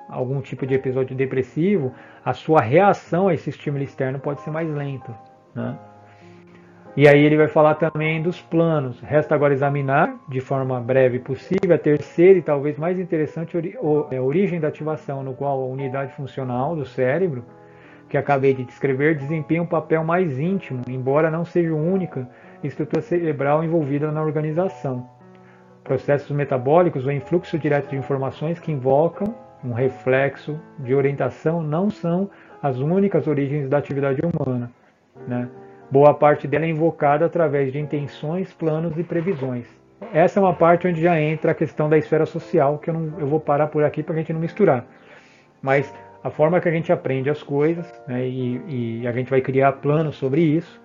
algum 0.10 0.40
tipo 0.40 0.66
de 0.66 0.76
episódio 0.76 1.14
depressivo, 1.14 1.92
a 2.24 2.32
sua 2.32 2.62
reação 2.62 3.28
a 3.28 3.34
esse 3.34 3.50
estímulo 3.50 3.84
externo 3.84 4.18
pode 4.18 4.40
ser 4.40 4.50
mais 4.50 4.70
lenta. 4.74 5.14
Né? 5.54 5.78
E 6.98 7.08
aí 7.08 7.24
ele 7.24 7.38
vai 7.38 7.48
falar 7.48 7.76
também 7.76 8.24
dos 8.24 8.42
planos. 8.42 9.00
Resta 9.02 9.36
agora 9.36 9.54
examinar, 9.54 10.16
de 10.28 10.42
forma 10.42 10.82
breve 10.82 11.20
possível, 11.20 11.76
a 11.76 11.78
terceira 11.78 12.40
e 12.40 12.42
talvez 12.42 12.76
mais 12.76 12.98
interessante 13.00 13.56
é, 14.10 14.20
origem 14.20 14.60
da 14.60 14.70
ativação, 14.70 15.22
no 15.22 15.36
qual 15.36 15.62
a 15.62 15.66
unidade 15.68 16.14
funcional 16.14 16.76
do 16.76 16.88
cérebro, 16.88 17.46
que 18.10 18.18
acabei 18.18 18.52
de 18.56 18.64
descrever, 18.64 19.16
desempenha 19.16 19.62
um 19.62 19.68
papel 19.68 20.04
mais 20.04 20.40
íntimo, 20.40 20.82
embora 20.88 21.30
não 21.30 21.46
seja 21.46 21.72
única 21.72 22.28
estrutura 22.64 23.04
cerebral 23.04 23.64
envolvida 23.64 24.12
na 24.12 24.24
organização. 24.24 25.08
Processos 25.84 26.36
metabólicos 26.36 27.06
ou 27.06 27.12
influxo 27.12 27.60
direto 27.60 27.92
de 27.92 27.96
informações 27.96 28.60
que 28.60 28.72
invocam 28.72 29.36
um 29.64 29.72
reflexo 29.72 30.60
de 30.80 30.96
orientação 30.96 31.62
não 31.62 31.92
são 31.92 32.28
as 32.60 32.80
únicas 32.80 33.28
origens 33.28 33.70
da 33.70 33.78
atividade 33.78 34.20
humana. 34.20 34.72
Né? 35.28 35.48
Boa 35.90 36.14
parte 36.14 36.48
dela 36.48 36.66
é 36.66 36.70
invocada 36.70 37.26
através 37.26 37.72
de 37.72 37.80
intenções, 37.80 38.52
planos 38.54 38.98
e 38.98 39.04
previsões. 39.04 39.66
Essa 40.14 40.40
é 40.40 40.44
uma 40.44 40.54
parte 40.54 40.88
onde 40.88 41.02
já 41.02 41.20
entra 41.20 41.52
a 41.52 41.56
questão 41.56 41.90
da 41.90 41.98
esfera 41.98 42.26
social, 42.26 42.78
que 42.78 42.90
eu, 42.90 42.94
não, 42.94 43.20
eu 43.20 43.28
vou 43.28 43.40
parar 43.40 43.68
por 43.68 43.84
aqui 43.84 44.04
para 44.04 44.14
a 44.14 44.18
gente 44.18 44.34
não 44.34 44.40
misturar. 44.40 44.86
Mas 45.62 45.94
a 46.24 46.30
forma 46.30 46.60
que 46.60 46.68
a 46.68 46.72
gente 46.72 46.92
aprende 46.92 47.30
as 47.30 47.42
coisas, 47.42 47.86
né, 48.08 48.28
e, 48.28 49.02
e 49.02 49.08
a 49.08 49.12
gente 49.14 49.30
vai 49.30 49.40
criar 49.40 49.72
planos 49.74 50.18
sobre 50.18 50.42
isso, 50.42 50.82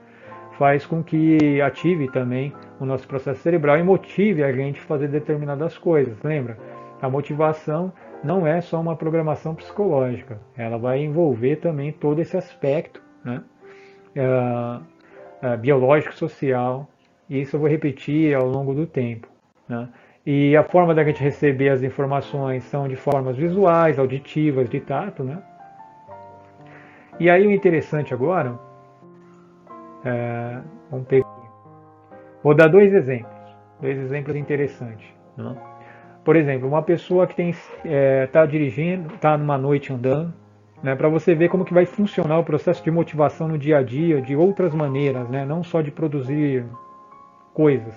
faz 0.57 0.87
com 0.87 1.03
que 1.03 1.61
ative 1.61 2.09
também 2.11 2.53
o 2.79 2.87
nosso 2.87 3.07
processo 3.09 3.41
cerebral 3.41 3.79
e 3.79 3.83
motive 3.83 4.45
a 4.45 4.53
gente 4.53 4.81
a 4.81 4.85
fazer 4.85 5.09
determinadas 5.09 5.77
coisas. 5.77 6.17
Lembra? 6.23 6.57
A 7.01 7.11
motivação 7.11 7.93
não 8.23 8.47
é 8.47 8.61
só 8.61 8.81
uma 8.81 8.95
programação 8.95 9.55
psicológica, 9.55 10.39
ela 10.57 10.79
vai 10.79 11.01
envolver 11.01 11.57
também 11.57 11.91
todo 11.91 12.21
esse 12.21 12.37
aspecto 12.37 13.03
né? 13.25 13.43
Uh, 15.43 15.55
uh, 15.55 15.59
biológico, 15.59 16.15
social, 16.15 16.89
e 17.29 17.41
isso 17.41 17.57
eu 17.57 17.61
vou 17.61 17.69
repetir 17.69 18.35
ao 18.35 18.47
longo 18.47 18.75
do 18.75 18.87
tempo. 18.87 19.29
Né? 19.69 19.89
E 20.25 20.57
a 20.57 20.63
forma 20.63 20.95
da 20.95 21.03
gente 21.03 21.23
receber 21.23 21.71
as 21.71 21.83
informações 21.83 22.63
são 22.65 22.87
de 22.87 22.95
formas 22.95 23.37
visuais, 23.37 23.99
auditivas, 23.99 24.69
de 24.69 24.81
tato. 24.81 25.25
Né? 25.25 25.43
E 27.19 27.29
aí 27.29 27.47
o 27.47 27.51
interessante 27.51 28.15
agora, 28.15 28.59
é, 30.05 30.61
vamos 30.91 31.07
pegar, 31.07 31.27
vou 32.43 32.55
dar 32.55 32.69
dois 32.69 32.93
exemplos, 32.93 33.57
dois 33.81 33.99
exemplos 33.99 34.37
interessantes. 34.37 35.07
Né? 35.37 35.57
Por 36.25 36.37
exemplo, 36.37 36.69
uma 36.69 36.83
pessoa 36.83 37.27
que 37.27 37.43
está 37.43 37.67
é, 37.85 38.27
tá 38.29 38.47
dirigindo, 38.47 39.13
está 39.15 39.37
numa 39.37 39.59
noite 39.59 39.93
andando, 39.93 40.33
né, 40.83 40.97
para 40.97 41.09
você 41.09 41.35
ver 41.35 41.49
como 41.49 41.65
que 41.65 41.73
vai 41.73 41.87
funcionar 41.87 42.39
o 42.39 42.45
processo 42.45 42.83
de 42.83 42.91
motivação 42.91 43.47
no 43.47 43.57
dia 43.57 43.79
a 43.79 43.83
dia, 43.83 44.21
de 44.21 44.35
outras 44.35 44.75
maneiras, 44.75 45.29
né, 45.29 45.45
não 45.45 45.63
só 45.63 45.81
de 45.81 45.91
produzir 45.91 46.65
coisas, 47.55 47.95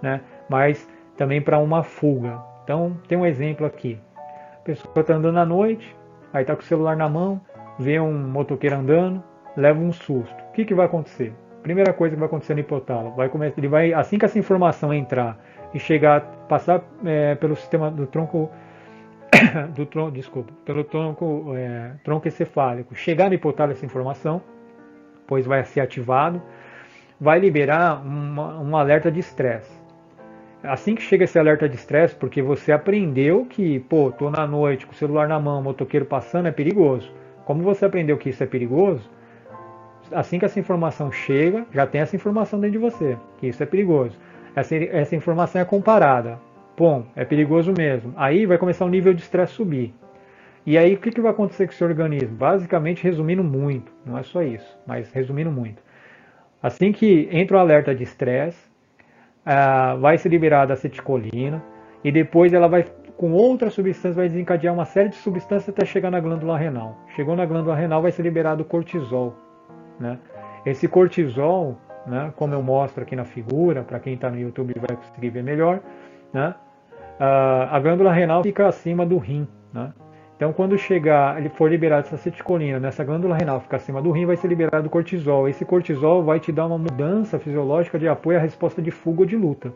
né, 0.00 0.20
mas 0.48 0.88
também 1.16 1.40
para 1.40 1.58
uma 1.58 1.82
fuga. 1.82 2.40
Então, 2.64 2.96
tem 3.06 3.18
um 3.18 3.26
exemplo 3.26 3.66
aqui. 3.66 3.98
A 4.16 4.64
pessoa 4.64 4.92
está 4.98 5.14
andando 5.14 5.38
à 5.38 5.44
noite, 5.44 5.94
aí 6.32 6.42
está 6.42 6.54
com 6.54 6.62
o 6.62 6.64
celular 6.64 6.96
na 6.96 7.08
mão, 7.08 7.40
vê 7.78 8.00
um 8.00 8.12
motoqueiro 8.12 8.76
andando, 8.76 9.22
leva 9.56 9.78
um 9.78 9.92
susto. 9.92 10.34
O 10.48 10.52
que, 10.52 10.64
que 10.64 10.74
vai 10.74 10.86
acontecer? 10.86 11.32
Primeira 11.62 11.92
coisa 11.92 12.14
que 12.14 12.20
vai 12.20 12.26
acontecer 12.26 12.54
no 12.54 12.60
hipotálamo, 12.60 13.16
vai 13.16 13.28
começar, 13.28 13.58
ele 13.58 13.68
vai 13.68 13.92
assim 13.92 14.18
que 14.18 14.24
essa 14.24 14.38
informação 14.38 14.94
entrar 14.94 15.38
e 15.74 15.78
chegar, 15.78 16.20
passar 16.48 16.82
é, 17.04 17.34
pelo 17.34 17.56
sistema 17.56 17.90
do 17.90 18.06
tronco 18.06 18.50
do 19.74 19.86
tronco, 19.86 20.12
desculpa, 20.12 20.52
pelo 20.64 20.84
tronco, 20.84 21.54
é, 21.56 21.92
tronco 22.04 22.28
encefálico, 22.28 22.94
chegar 22.94 23.28
no 23.28 23.34
hipotálamo 23.34 23.72
essa 23.72 23.86
informação, 23.86 24.42
pois 25.26 25.46
vai 25.46 25.64
ser 25.64 25.80
ativado, 25.80 26.40
vai 27.20 27.38
liberar 27.38 28.02
uma, 28.04 28.58
um 28.58 28.76
alerta 28.76 29.10
de 29.10 29.20
estresse. 29.20 29.76
Assim 30.62 30.94
que 30.94 31.02
chega 31.02 31.24
esse 31.24 31.38
alerta 31.38 31.68
de 31.68 31.76
estresse, 31.76 32.14
porque 32.14 32.42
você 32.42 32.72
aprendeu 32.72 33.44
que, 33.44 33.78
pô, 33.80 34.10
tô 34.10 34.28
na 34.30 34.46
noite 34.46 34.86
com 34.86 34.92
o 34.92 34.96
celular 34.96 35.28
na 35.28 35.38
mão, 35.38 35.62
motoqueiro 35.62 36.04
passando, 36.04 36.48
é 36.48 36.52
perigoso. 36.52 37.12
Como 37.44 37.62
você 37.62 37.84
aprendeu 37.84 38.18
que 38.18 38.30
isso 38.30 38.42
é 38.42 38.46
perigoso, 38.46 39.08
assim 40.10 40.38
que 40.38 40.44
essa 40.44 40.58
informação 40.58 41.12
chega, 41.12 41.64
já 41.72 41.86
tem 41.86 42.00
essa 42.00 42.16
informação 42.16 42.58
dentro 42.58 42.72
de 42.72 42.78
você, 42.78 43.16
que 43.38 43.46
isso 43.46 43.62
é 43.62 43.66
perigoso 43.66 44.18
essa, 44.58 44.74
essa 44.76 45.16
informação 45.16 45.60
é 45.60 45.64
comparada. 45.64 46.38
Bom, 46.78 47.06
é 47.16 47.24
perigoso 47.24 47.74
mesmo. 47.76 48.12
Aí 48.16 48.46
vai 48.46 48.56
começar 48.56 48.84
o 48.84 48.88
nível 48.88 49.12
de 49.12 49.20
estresse 49.20 49.54
subir. 49.54 49.92
E 50.64 50.78
aí 50.78 50.94
o 50.94 50.98
que, 50.98 51.10
que 51.10 51.20
vai 51.20 51.32
acontecer 51.32 51.66
com 51.66 51.72
o 51.72 51.74
seu 51.74 51.88
organismo? 51.88 52.36
Basicamente, 52.36 53.02
resumindo 53.02 53.42
muito, 53.42 53.90
não 54.06 54.16
é 54.16 54.22
só 54.22 54.42
isso, 54.42 54.78
mas 54.86 55.10
resumindo 55.10 55.50
muito. 55.50 55.82
Assim 56.62 56.92
que 56.92 57.28
entra 57.32 57.56
o 57.56 57.60
alerta 57.60 57.92
de 57.92 58.04
estresse, 58.04 58.70
ah, 59.44 59.96
vai 59.96 60.18
ser 60.18 60.28
liberada 60.28 60.72
a 60.72 60.74
acetilcolina 60.74 61.60
e 62.04 62.12
depois 62.12 62.52
ela 62.52 62.68
vai, 62.68 62.84
com 63.16 63.32
outras 63.32 63.72
substâncias, 63.72 64.14
vai 64.14 64.28
desencadear 64.28 64.72
uma 64.72 64.84
série 64.84 65.08
de 65.08 65.16
substâncias 65.16 65.70
até 65.70 65.84
chegar 65.84 66.12
na 66.12 66.20
glândula 66.20 66.56
renal. 66.56 66.96
Chegou 67.16 67.34
na 67.34 67.44
glândula 67.44 67.74
renal, 67.74 68.02
vai 68.02 68.12
ser 68.12 68.22
liberado 68.22 68.62
o 68.62 68.64
cortisol. 68.64 69.34
Né? 69.98 70.16
Esse 70.64 70.86
cortisol 70.86 71.76
né? 72.06 72.32
como 72.36 72.54
eu 72.54 72.62
mostro 72.62 73.02
aqui 73.02 73.16
na 73.16 73.24
figura, 73.24 73.82
para 73.82 73.98
quem 73.98 74.14
está 74.14 74.30
no 74.30 74.38
YouTube 74.38 74.74
vai 74.76 74.96
conseguir 74.96 75.30
ver 75.30 75.42
melhor, 75.42 75.80
né? 76.32 76.54
A 77.18 77.78
glândula 77.80 78.12
renal 78.12 78.42
fica 78.42 78.66
acima 78.66 79.04
do 79.04 79.18
rim. 79.18 79.46
Né? 79.72 79.92
Então, 80.36 80.52
quando 80.52 80.78
chegar, 80.78 81.38
ele 81.38 81.48
for 81.48 81.70
liberado 81.70 82.06
essa 82.06 82.14
acetilcolina 82.14 82.78
nessa 82.78 83.02
glândula 83.02 83.36
renal, 83.36 83.60
ficar 83.60 83.78
acima 83.78 84.00
do 84.00 84.10
rim, 84.10 84.24
vai 84.24 84.36
ser 84.36 84.48
liberado 84.48 84.88
cortisol. 84.88 85.48
Esse 85.48 85.64
cortisol 85.64 86.22
vai 86.22 86.38
te 86.38 86.52
dar 86.52 86.66
uma 86.66 86.78
mudança 86.78 87.38
fisiológica 87.38 87.98
de 87.98 88.06
apoio 88.08 88.38
à 88.38 88.40
resposta 88.40 88.80
de 88.80 88.90
fuga 88.90 89.20
ou 89.20 89.26
de 89.26 89.36
luta. 89.36 89.72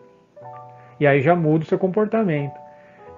E 1.01 1.07
aí 1.07 1.21
já 1.21 1.35
muda 1.35 1.65
o 1.65 1.67
seu 1.67 1.79
comportamento. 1.79 2.55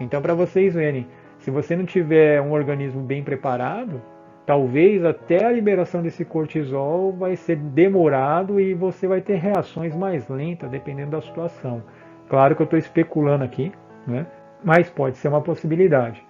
Então, 0.01 0.23
para 0.23 0.35
vocês 0.35 0.75
verem, 0.75 1.07
se 1.39 1.51
você 1.51 1.77
não 1.77 1.85
tiver 1.85 2.41
um 2.41 2.53
organismo 2.53 3.03
bem 3.03 3.23
preparado, 3.23 4.01
Talvez 4.47 5.03
até 5.03 5.43
a 5.43 5.51
liberação 5.51 6.03
desse 6.03 6.23
cortisol 6.23 7.13
vai 7.13 7.35
ser 7.35 7.57
demorado 7.57 8.61
e 8.61 8.75
você 8.75 9.07
vai 9.07 9.23
ter 9.23 9.37
reações 9.37 9.97
mais 9.97 10.29
lentas, 10.29 10.71
dependendo 10.71 11.13
da 11.13 11.23
situação. 11.23 11.83
Claro 12.29 12.55
que 12.55 12.61
eu 12.61 12.65
estou 12.65 12.79
especulando 12.79 13.43
aqui, 13.43 13.73
né? 14.07 14.27
mas 14.63 14.89
pode 14.91 15.17
ser 15.19 15.29
uma 15.29 15.41
possibilidade. 15.41 16.25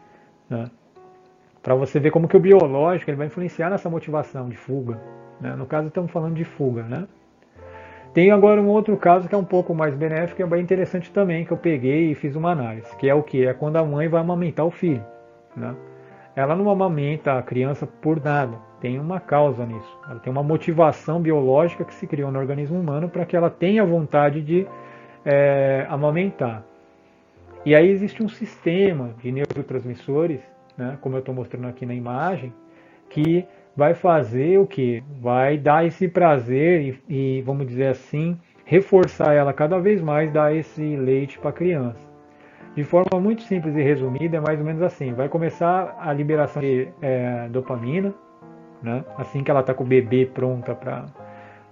Né? 0.48 0.70
Para 1.62 1.74
você 1.74 1.98
ver 1.98 2.10
como 2.10 2.28
que 2.28 2.36
o 2.36 2.40
biológico 2.40 3.10
ele 3.10 3.16
vai 3.16 3.26
influenciar 3.26 3.70
nessa 3.70 3.88
motivação 3.88 4.48
de 4.48 4.56
fuga. 4.56 5.00
Né? 5.40 5.54
No 5.56 5.66
caso, 5.66 5.88
estamos 5.88 6.10
falando 6.10 6.34
de 6.34 6.44
fuga. 6.44 6.82
Né? 6.82 7.06
Tem 8.12 8.30
agora 8.30 8.60
um 8.60 8.68
outro 8.68 8.96
caso 8.96 9.28
que 9.28 9.34
é 9.34 9.38
um 9.38 9.44
pouco 9.44 9.74
mais 9.74 9.94
benéfico 9.94 10.40
e 10.40 10.44
é 10.44 10.46
bem 10.46 10.62
interessante 10.62 11.10
também, 11.10 11.44
que 11.44 11.52
eu 11.52 11.56
peguei 11.56 12.10
e 12.10 12.14
fiz 12.14 12.36
uma 12.36 12.50
análise, 12.52 12.94
que 12.96 13.08
é 13.08 13.14
o 13.14 13.22
que? 13.22 13.46
É 13.46 13.54
quando 13.54 13.76
a 13.76 13.84
mãe 13.84 14.08
vai 14.08 14.20
amamentar 14.20 14.66
o 14.66 14.70
filho. 14.70 15.04
Né? 15.56 15.74
ela 16.36 16.56
não 16.56 16.68
amamenta 16.68 17.38
a 17.38 17.42
criança 17.42 17.86
por 17.86 18.22
nada. 18.22 18.58
Tem 18.80 18.98
uma 18.98 19.20
causa 19.20 19.64
nisso. 19.64 19.98
Ela 20.08 20.18
tem 20.18 20.30
uma 20.30 20.42
motivação 20.42 21.20
biológica 21.20 21.84
que 21.84 21.94
se 21.94 22.06
criou 22.06 22.30
no 22.30 22.38
organismo 22.38 22.78
humano 22.78 23.08
para 23.08 23.24
que 23.24 23.36
ela 23.36 23.48
tenha 23.48 23.84
vontade 23.84 24.42
de 24.42 24.66
é, 25.24 25.86
amamentar. 25.88 26.62
E 27.64 27.74
aí 27.74 27.88
existe 27.88 28.22
um 28.22 28.28
sistema 28.28 29.14
de 29.22 29.32
neurotransmissores, 29.32 30.40
né, 30.76 30.98
como 31.00 31.16
eu 31.16 31.20
estou 31.20 31.34
mostrando 31.34 31.66
aqui 31.66 31.86
na 31.86 31.94
imagem, 31.94 32.52
que 33.08 33.46
vai 33.76 33.94
fazer 33.94 34.58
o 34.58 34.66
que? 34.66 35.02
Vai 35.20 35.56
dar 35.56 35.86
esse 35.86 36.06
prazer 36.08 37.00
e, 37.08 37.38
e, 37.38 37.42
vamos 37.42 37.66
dizer 37.66 37.86
assim, 37.86 38.38
reforçar 38.64 39.34
ela 39.34 39.52
cada 39.52 39.78
vez 39.78 40.00
mais, 40.00 40.32
dar 40.32 40.54
esse 40.54 40.96
leite 40.96 41.38
para 41.38 41.50
a 41.50 41.52
criança. 41.52 42.14
De 42.74 42.82
forma 42.82 43.20
muito 43.20 43.42
simples 43.42 43.74
e 43.76 43.82
resumida, 43.82 44.36
é 44.36 44.40
mais 44.40 44.58
ou 44.58 44.66
menos 44.66 44.82
assim: 44.82 45.12
vai 45.12 45.28
começar 45.28 45.96
a 46.00 46.12
liberação 46.12 46.60
de 46.60 46.88
é, 47.00 47.48
dopamina, 47.48 48.12
né? 48.82 49.04
assim 49.16 49.44
que 49.44 49.50
ela 49.50 49.60
está 49.60 49.72
com 49.72 49.84
o 49.84 49.86
bebê 49.86 50.26
pronta 50.26 50.74
para 50.74 51.06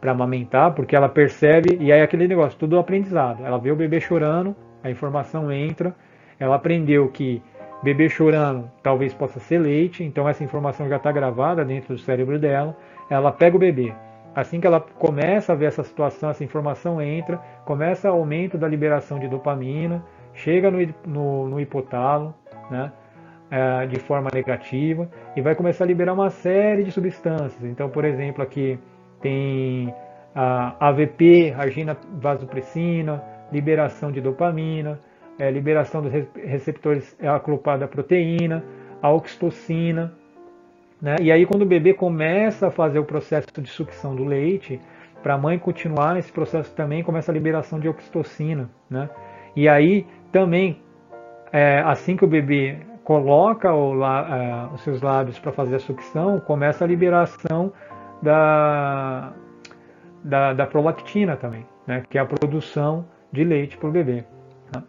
para 0.01 0.11
amamentar, 0.11 0.75
porque 0.75 0.97
ela 0.97 1.09
percebe, 1.09 1.79
e 1.81 1.93
aí 1.93 2.03
aquele 2.03 2.27
negócio, 2.27 2.59
tudo 2.59 2.77
aprendizado. 2.77 3.47
Ela 3.47 3.57
vê 3.57 3.71
o 3.71 3.77
bebê 3.77 4.01
chorando, 4.01 4.57
a 4.83 4.91
informação 4.91 5.51
entra, 5.51 5.95
ela 6.39 6.57
aprendeu 6.57 7.09
que 7.09 7.43
bebê 7.83 8.09
chorando 8.09 8.71
talvez 8.83 9.13
possa 9.13 9.41
ser 9.41 9.59
leite, 9.59 10.05
então 10.05 10.29
essa 10.29 10.45
informação 10.45 10.89
já 10.89 10.97
está 10.97 11.11
gravada 11.11 11.65
dentro 11.65 11.95
do 11.95 12.01
cérebro 12.01 12.39
dela. 12.39 12.77
Ela 13.11 13.33
pega 13.33 13.57
o 13.57 13.59
bebê. 13.59 13.93
Assim 14.35 14.61
que 14.61 14.67
ela 14.67 14.81
começa 14.81 15.53
a 15.53 15.57
ver 15.57 15.67
essa 15.67 15.83
situação, 15.83 16.31
essa 16.31 16.43
informação 16.43 17.03
entra, 17.03 17.37
começa 17.65 18.11
o 18.11 18.15
aumento 18.15 18.57
da 18.57 18.67
liberação 18.67 19.19
de 19.19 19.29
dopamina, 19.29 20.03
chega 20.33 20.71
no, 20.71 20.79
no, 21.07 21.49
no 21.49 21.61
hipotálamo, 21.61 22.35
né, 22.71 22.91
é, 23.51 23.87
de 23.87 24.01
forma 24.01 24.31
negativa 24.33 25.11
e 25.37 25.43
vai 25.43 25.55
começar 25.55 25.85
a 25.85 25.87
liberar 25.87 26.15
uma 26.15 26.31
série 26.31 26.83
de 26.83 26.91
substâncias. 26.91 27.63
Então, 27.63 27.91
por 27.91 28.05
exemplo, 28.07 28.43
aqui 28.43 28.79
tem 29.21 29.95
a 30.35 30.89
AVP, 30.89 31.55
argina 31.57 31.97
vasopressina, 32.15 33.23
liberação 33.53 34.11
de 34.11 34.21
dopamina, 34.21 34.99
é, 35.39 35.51
liberação 35.51 36.03
dos 36.03 36.13
receptores 36.35 37.17
é, 37.21 37.29
acoplada 37.29 37.85
à 37.85 37.89
proteína, 37.89 38.65
a 39.01 39.11
oxitocina. 39.11 40.13
Né? 41.01 41.17
E 41.21 41.33
aí, 41.33 41.45
quando 41.45 41.63
o 41.63 41.67
bebê 41.67 41.95
começa 41.95 42.69
a 42.69 42.71
fazer 42.71 42.99
o 42.99 43.05
processo 43.05 43.49
de 43.61 43.69
sucção 43.69 44.15
do 44.15 44.25
leite, 44.25 44.81
para 45.23 45.35
a 45.35 45.39
mãe 45.39 45.59
continuar 45.59 46.15
nesse 46.15 46.33
processo 46.33 46.75
também 46.75 47.03
começa 47.03 47.31
a 47.31 47.35
liberação 47.35 47.79
de 47.79 47.89
oxitocina. 47.89 48.69
Né? 48.91 49.09
E 49.55 49.69
aí, 49.69 50.07
também, 50.31 50.81
é, 51.53 51.81
assim 51.81 52.17
que 52.17 52.25
o 52.25 52.29
bebê 52.29 52.79
coloca 53.05 53.73
o, 53.73 53.99
uh, 54.01 54.73
os 54.75 54.81
seus 54.83 55.03
lábios 55.03 55.39
para 55.39 55.53
fazer 55.53 55.77
a 55.77 55.81
sucção, 55.81 56.41
começa 56.41 56.85
a 56.85 56.87
liberação 56.87 57.73
da, 58.23 59.33
da, 60.23 60.53
da 60.53 60.67
prolactina 60.67 61.37
também, 61.37 61.67
né? 61.87 62.05
que 62.09 62.17
é 62.17 62.21
a 62.21 62.25
produção 62.25 63.05
de 63.33 63.45
leite 63.45 63.77
para 63.77 63.89
o 63.89 63.93
bebê. 63.93 64.25
Né? 64.75 64.83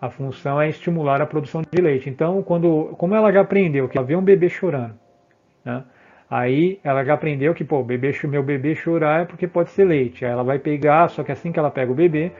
A 0.00 0.08
função 0.08 0.60
é 0.60 0.68
estimular 0.68 1.20
a 1.20 1.26
produção 1.26 1.62
de 1.62 1.82
leite. 1.82 2.08
Então, 2.08 2.42
quando, 2.42 2.94
como 2.96 3.14
ela 3.14 3.32
já 3.32 3.40
aprendeu 3.40 3.88
que 3.88 3.98
ela 3.98 4.06
vê 4.06 4.14
um 4.14 4.22
bebê 4.22 4.48
chorando, 4.48 4.94
né? 5.64 5.84
aí 6.30 6.78
ela 6.82 7.04
já 7.04 7.14
aprendeu 7.14 7.52
que 7.54 7.64
pô, 7.64 7.82
bebê, 7.82 8.12
meu 8.24 8.42
bebê 8.42 8.74
chorar 8.74 9.22
é 9.22 9.24
porque 9.24 9.46
pode 9.46 9.70
ser 9.70 9.84
leite. 9.84 10.24
Aí 10.24 10.30
ela 10.30 10.44
vai 10.44 10.58
pegar, 10.58 11.08
só 11.08 11.22
que 11.22 11.32
assim 11.32 11.50
que 11.52 11.58
ela 11.58 11.70
pega 11.70 11.90
o 11.90 11.94
bebê, 11.94 12.32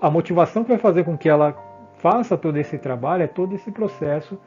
a 0.00 0.10
motivação 0.10 0.64
que 0.64 0.70
vai 0.70 0.78
fazer 0.78 1.04
com 1.04 1.16
que 1.16 1.28
ela 1.28 1.56
faça 1.98 2.36
todo 2.36 2.56
esse 2.58 2.78
trabalho 2.78 3.22
é 3.22 3.26
todo 3.26 3.54
esse 3.54 3.70
processo 3.70 4.38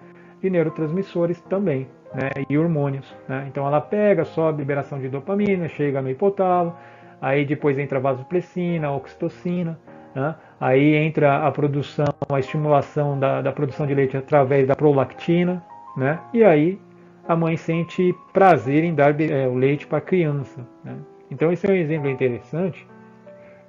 de 0.41 0.49
neurotransmissores 0.49 1.39
também, 1.41 1.87
né, 2.13 2.29
e 2.49 2.57
hormônios. 2.57 3.15
Né? 3.27 3.45
Então 3.47 3.65
ela 3.65 3.79
pega, 3.79 4.25
sobe 4.25 4.59
liberação 4.59 4.99
de 4.99 5.07
dopamina, 5.07 5.67
chega 5.67 6.01
no 6.01 6.09
hipotálamo, 6.09 6.75
aí 7.21 7.45
depois 7.45 7.77
entra 7.77 7.99
a 7.99 8.01
vasopressina, 8.01 8.87
a 8.87 8.95
oxitocina, 8.95 9.79
né? 10.13 10.35
aí 10.59 10.95
entra 10.95 11.45
a 11.45 11.51
produção, 11.51 12.07
a 12.29 12.39
estimulação 12.39 13.19
da, 13.19 13.41
da 13.41 13.51
produção 13.51 13.85
de 13.85 13.93
leite 13.93 14.17
através 14.17 14.67
da 14.67 14.75
prolactina, 14.75 15.63
né? 15.95 16.19
e 16.33 16.43
aí 16.43 16.79
a 17.27 17.35
mãe 17.35 17.55
sente 17.55 18.13
prazer 18.33 18.83
em 18.83 18.93
dar 18.93 19.19
é, 19.21 19.47
o 19.47 19.55
leite 19.55 19.87
para 19.87 19.99
a 19.99 20.01
criança. 20.01 20.65
Né? 20.83 20.95
Então 21.29 21.51
esse 21.51 21.65
é 21.65 21.71
um 21.71 21.75
exemplo 21.75 22.09
interessante 22.09 22.87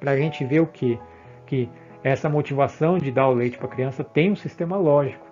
para 0.01 0.13
a 0.13 0.17
gente 0.17 0.45
ver 0.45 0.61
o 0.61 0.67
que? 0.67 0.99
Que 1.47 1.69
essa 2.03 2.29
motivação 2.29 2.99
de 2.99 3.13
dar 3.13 3.29
o 3.29 3.35
leite 3.35 3.57
para 3.57 3.67
a 3.69 3.71
criança 3.71 4.03
tem 4.03 4.33
um 4.33 4.37
sistema 4.37 4.77
lógico. 4.77 5.25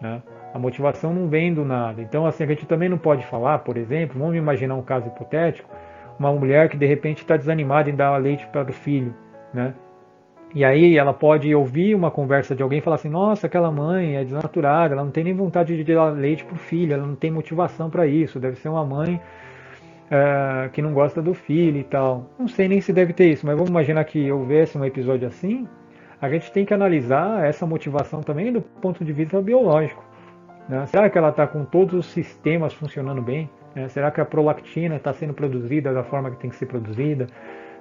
Né? 0.00 0.20
A 0.52 0.58
motivação 0.58 1.14
não 1.14 1.28
vem 1.28 1.54
do 1.54 1.64
nada. 1.64 2.02
Então, 2.02 2.26
assim, 2.26 2.42
a 2.42 2.46
gente 2.46 2.66
também 2.66 2.88
não 2.88 2.98
pode 2.98 3.24
falar, 3.26 3.60
por 3.60 3.76
exemplo, 3.76 4.18
vamos 4.18 4.34
imaginar 4.34 4.74
um 4.74 4.82
caso 4.82 5.06
hipotético, 5.06 5.70
uma 6.18 6.32
mulher 6.32 6.68
que 6.68 6.76
de 6.76 6.86
repente 6.86 7.18
está 7.18 7.36
desanimada 7.36 7.88
em 7.88 7.94
dar 7.94 8.16
leite 8.16 8.46
para 8.48 8.68
o 8.68 8.72
filho, 8.72 9.14
né? 9.54 9.72
E 10.52 10.64
aí 10.64 10.98
ela 10.98 11.12
pode 11.12 11.54
ouvir 11.54 11.94
uma 11.94 12.10
conversa 12.10 12.56
de 12.56 12.62
alguém 12.62 12.80
e 12.80 12.82
falar 12.82 12.96
assim, 12.96 13.08
nossa, 13.08 13.46
aquela 13.46 13.70
mãe 13.70 14.16
é 14.16 14.24
desnaturada, 14.24 14.94
ela 14.94 15.04
não 15.04 15.12
tem 15.12 15.22
nem 15.22 15.34
vontade 15.34 15.76
de 15.76 15.94
dar 15.94 16.10
leite 16.10 16.44
para 16.44 16.54
o 16.54 16.58
filho, 16.58 16.92
ela 16.92 17.06
não 17.06 17.14
tem 17.14 17.30
motivação 17.30 17.88
para 17.88 18.06
isso, 18.06 18.40
deve 18.40 18.56
ser 18.56 18.68
uma 18.68 18.84
mãe 18.84 19.20
é, 20.10 20.68
que 20.72 20.82
não 20.82 20.92
gosta 20.92 21.22
do 21.22 21.32
filho 21.34 21.78
e 21.78 21.84
tal. 21.84 22.26
Não 22.36 22.48
sei 22.48 22.66
nem 22.66 22.80
se 22.80 22.92
deve 22.92 23.12
ter 23.12 23.30
isso, 23.30 23.46
mas 23.46 23.54
vamos 23.54 23.70
imaginar 23.70 24.04
que 24.04 24.30
houvesse 24.32 24.76
um 24.76 24.84
episódio 24.84 25.28
assim, 25.28 25.68
a 26.20 26.28
gente 26.28 26.50
tem 26.50 26.66
que 26.66 26.74
analisar 26.74 27.44
essa 27.44 27.64
motivação 27.64 28.20
também 28.20 28.52
do 28.52 28.60
ponto 28.60 29.04
de 29.04 29.12
vista 29.12 29.40
biológico. 29.40 30.04
Né? 30.68 30.84
Será 30.86 31.08
que 31.08 31.16
ela 31.16 31.30
está 31.30 31.46
com 31.46 31.64
todos 31.64 31.94
os 31.94 32.06
sistemas 32.06 32.74
funcionando 32.74 33.22
bem? 33.22 33.48
Né? 33.74 33.88
Será 33.88 34.10
que 34.10 34.20
a 34.20 34.24
prolactina 34.24 34.96
está 34.96 35.12
sendo 35.12 35.32
produzida 35.32 35.94
da 35.94 36.02
forma 36.02 36.30
que 36.32 36.36
tem 36.38 36.50
que 36.50 36.56
ser 36.56 36.66
produzida? 36.66 37.28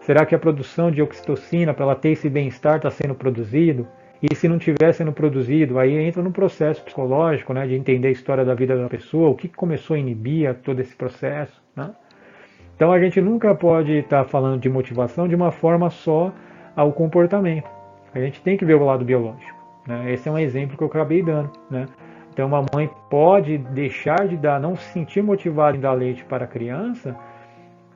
Será 0.01 0.25
que 0.25 0.33
a 0.33 0.39
produção 0.39 0.89
de 0.89 1.01
oxitocina 1.01 1.73
para 1.73 1.85
ela 1.85 1.95
ter 1.95 2.09
esse 2.09 2.29
bem-estar 2.29 2.77
está 2.77 2.89
sendo 2.89 3.13
produzido? 3.13 3.87
E 4.21 4.35
se 4.35 4.47
não 4.47 4.57
estiver 4.57 4.91
sendo 4.93 5.13
produzido, 5.13 5.79
aí 5.79 5.95
entra 5.97 6.21
no 6.21 6.31
processo 6.31 6.83
psicológico, 6.83 7.53
né, 7.53 7.65
de 7.65 7.75
entender 7.75 8.09
a 8.09 8.11
história 8.11 8.43
da 8.43 8.53
vida 8.53 8.75
da 8.75 8.89
pessoa, 8.89 9.29
o 9.29 9.35
que 9.35 9.47
começou 9.47 9.95
a 9.95 9.99
inibir 9.99 10.53
todo 10.55 10.79
esse 10.81 10.95
processo. 10.95 11.61
Né? 11.75 11.91
Então 12.75 12.91
a 12.91 12.99
gente 12.99 13.21
nunca 13.21 13.55
pode 13.55 13.93
estar 13.93 14.23
tá 14.23 14.29
falando 14.29 14.59
de 14.59 14.69
motivação 14.69 15.27
de 15.27 15.35
uma 15.35 15.51
forma 15.51 15.89
só 15.89 16.33
ao 16.75 16.91
comportamento. 16.91 17.69
A 18.13 18.19
gente 18.19 18.41
tem 18.41 18.57
que 18.57 18.65
ver 18.65 18.75
o 18.75 18.83
lado 18.83 19.05
biológico. 19.05 19.57
Né? 19.87 20.13
Esse 20.13 20.27
é 20.27 20.31
um 20.31 20.39
exemplo 20.39 20.77
que 20.77 20.83
eu 20.83 20.87
acabei 20.87 21.23
dando. 21.23 21.51
Né? 21.69 21.85
Então, 22.33 22.47
uma 22.47 22.65
mãe 22.73 22.89
pode 23.09 23.57
deixar 23.57 24.27
de 24.27 24.37
dar, 24.37 24.59
não 24.59 24.75
se 24.75 24.93
sentir 24.93 25.21
motivada 25.21 25.75
em 25.75 25.79
dar 25.79 25.93
leite 25.93 26.23
para 26.23 26.45
a 26.45 26.47
criança, 26.47 27.15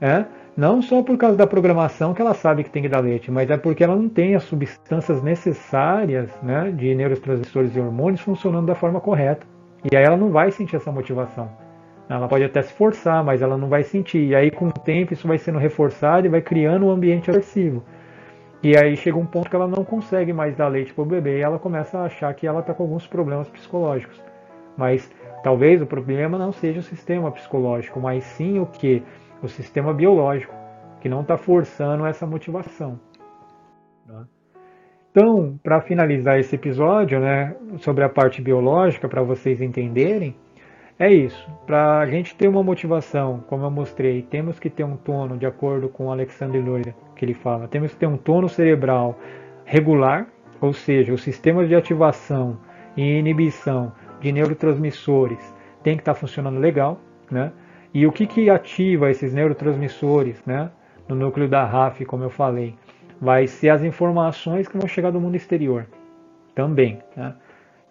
é, 0.01 0.25
não 0.55 0.81
só 0.81 1.01
por 1.01 1.17
causa 1.17 1.35
da 1.35 1.47
programação 1.47 2.13
que 2.13 2.21
ela 2.21 2.33
sabe 2.33 2.63
que 2.63 2.69
tem 2.69 2.83
que 2.83 2.89
dar 2.89 2.99
leite, 2.99 3.31
mas 3.31 3.49
é 3.49 3.57
porque 3.57 3.83
ela 3.83 3.95
não 3.95 4.07
tem 4.07 4.35
as 4.35 4.43
substâncias 4.43 5.21
necessárias 5.23 6.29
né, 6.43 6.71
de 6.71 6.93
neurotransmissores 6.93 7.75
e 7.75 7.79
hormônios 7.79 8.21
funcionando 8.21 8.67
da 8.67 8.75
forma 8.75 9.01
correta. 9.01 9.47
E 9.91 9.95
aí 9.95 10.03
ela 10.03 10.17
não 10.17 10.29
vai 10.29 10.51
sentir 10.51 10.75
essa 10.75 10.91
motivação. 10.91 11.49
Ela 12.07 12.27
pode 12.27 12.43
até 12.43 12.61
se 12.61 12.73
forçar, 12.73 13.23
mas 13.23 13.41
ela 13.41 13.57
não 13.57 13.67
vai 13.67 13.83
sentir. 13.83 14.27
E 14.27 14.35
aí, 14.35 14.51
com 14.51 14.67
o 14.67 14.71
tempo, 14.71 15.13
isso 15.13 15.27
vai 15.27 15.37
sendo 15.37 15.57
reforçado 15.57 16.27
e 16.27 16.29
vai 16.29 16.41
criando 16.41 16.85
um 16.85 16.91
ambiente 16.91 17.29
aversivo. 17.29 17.83
E 18.61 18.77
aí 18.77 18.95
chega 18.95 19.17
um 19.17 19.25
ponto 19.25 19.49
que 19.49 19.55
ela 19.55 19.67
não 19.67 19.83
consegue 19.83 20.31
mais 20.31 20.55
dar 20.55 20.67
leite 20.67 20.93
para 20.93 21.01
o 21.01 21.05
bebê 21.05 21.39
e 21.39 21.41
ela 21.41 21.59
começa 21.59 21.97
a 21.97 22.05
achar 22.05 22.33
que 22.33 22.47
ela 22.47 22.59
está 22.59 22.73
com 22.73 22.83
alguns 22.83 23.07
problemas 23.07 23.49
psicológicos. 23.49 24.21
Mas 24.77 25.11
talvez 25.43 25.81
o 25.81 25.85
problema 25.85 26.37
não 26.37 26.51
seja 26.53 26.79
o 26.79 26.83
sistema 26.83 27.29
psicológico, 27.31 27.99
mas 27.99 28.23
sim 28.23 28.59
o 28.59 28.65
que? 28.65 29.03
O 29.43 29.47
sistema 29.47 29.93
biológico, 29.93 30.55
que 31.01 31.09
não 31.09 31.21
está 31.21 31.37
forçando 31.37 32.05
essa 32.05 32.25
motivação. 32.25 32.99
Tá? 34.07 34.25
Então, 35.11 35.59
para 35.61 35.81
finalizar 35.81 36.39
esse 36.39 36.55
episódio, 36.55 37.19
né, 37.19 37.55
sobre 37.77 38.03
a 38.03 38.09
parte 38.09 38.41
biológica, 38.41 39.07
para 39.07 39.21
vocês 39.21 39.61
entenderem, 39.61 40.35
é 40.97 41.11
isso. 41.11 41.47
Para 41.67 41.99
a 41.99 42.05
gente 42.05 42.35
ter 42.35 42.47
uma 42.47 42.63
motivação, 42.63 43.43
como 43.47 43.65
eu 43.65 43.69
mostrei, 43.69 44.21
temos 44.21 44.59
que 44.59 44.69
ter 44.69 44.83
um 44.83 44.95
tono, 44.95 45.37
de 45.37 45.45
acordo 45.45 45.89
com 45.89 46.11
Alexandre 46.11 46.59
Loira, 46.59 46.95
que 47.15 47.25
ele 47.25 47.33
fala, 47.33 47.67
temos 47.67 47.91
que 47.91 47.97
ter 47.97 48.07
um 48.07 48.17
tono 48.17 48.47
cerebral 48.47 49.19
regular, 49.65 50.27
ou 50.61 50.73
seja, 50.73 51.13
os 51.13 51.21
sistemas 51.21 51.67
de 51.67 51.75
ativação 51.75 52.57
e 52.95 53.17
inibição 53.17 53.91
de 54.21 54.31
neurotransmissores 54.31 55.53
tem 55.83 55.95
que 55.95 56.01
estar 56.01 56.13
tá 56.13 56.19
funcionando 56.19 56.59
legal, 56.59 56.99
né? 57.29 57.51
E 57.93 58.07
o 58.07 58.11
que, 58.11 58.25
que 58.25 58.49
ativa 58.49 59.11
esses 59.11 59.33
neurotransmissores, 59.33 60.43
né? 60.45 60.71
No 61.07 61.15
núcleo 61.15 61.47
da 61.47 61.63
RAF, 61.63 62.03
como 62.05 62.23
eu 62.23 62.29
falei, 62.29 62.73
vai 63.21 63.45
ser 63.45 63.69
as 63.69 63.83
informações 63.83 64.67
que 64.67 64.77
vão 64.77 64.87
chegar 64.87 65.11
do 65.11 65.21
mundo 65.21 65.35
exterior, 65.35 65.85
também. 66.55 66.99
Né? 67.15 67.35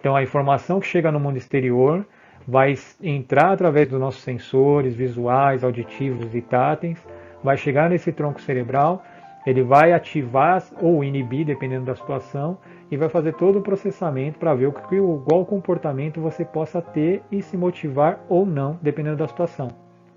Então, 0.00 0.16
a 0.16 0.22
informação 0.22 0.80
que 0.80 0.86
chega 0.86 1.12
no 1.12 1.20
mundo 1.20 1.36
exterior 1.36 2.04
vai 2.48 2.74
entrar 3.00 3.52
através 3.52 3.88
dos 3.88 4.00
nossos 4.00 4.22
sensores 4.22 4.94
visuais, 4.94 5.62
auditivos 5.62 6.34
e 6.34 6.40
táteis, 6.40 6.98
vai 7.44 7.56
chegar 7.56 7.88
nesse 7.88 8.10
tronco 8.10 8.40
cerebral, 8.40 9.04
ele 9.46 9.62
vai 9.62 9.92
ativar 9.92 10.64
ou 10.80 11.04
inibir, 11.04 11.46
dependendo 11.46 11.86
da 11.86 11.94
situação, 11.94 12.58
e 12.90 12.96
vai 12.96 13.08
fazer 13.08 13.34
todo 13.34 13.60
o 13.60 13.62
processamento 13.62 14.38
para 14.38 14.54
ver 14.54 14.72
qual 14.72 15.46
comportamento 15.46 16.20
você 16.20 16.44
possa 16.44 16.82
ter 16.82 17.22
e 17.30 17.40
se 17.40 17.56
motivar 17.56 18.18
ou 18.28 18.44
não, 18.44 18.78
dependendo 18.82 19.16
da 19.16 19.28
situação. 19.28 19.68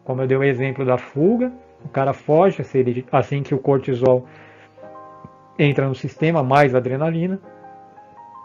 Como 0.06 0.22
eu 0.22 0.28
dei 0.28 0.38
o 0.38 0.44
exemplo 0.44 0.86
da 0.86 0.98
fuga, 0.98 1.52
o 1.84 1.90
cara 1.90 2.14
foge 2.14 2.64
assim 3.12 3.44
que 3.44 3.54
o 3.54 3.60
cortisol 3.60 4.26
entra 5.58 5.88
no 5.88 5.96
sistema, 5.96 6.44
mais 6.44 6.74
adrenalina. 6.76 7.40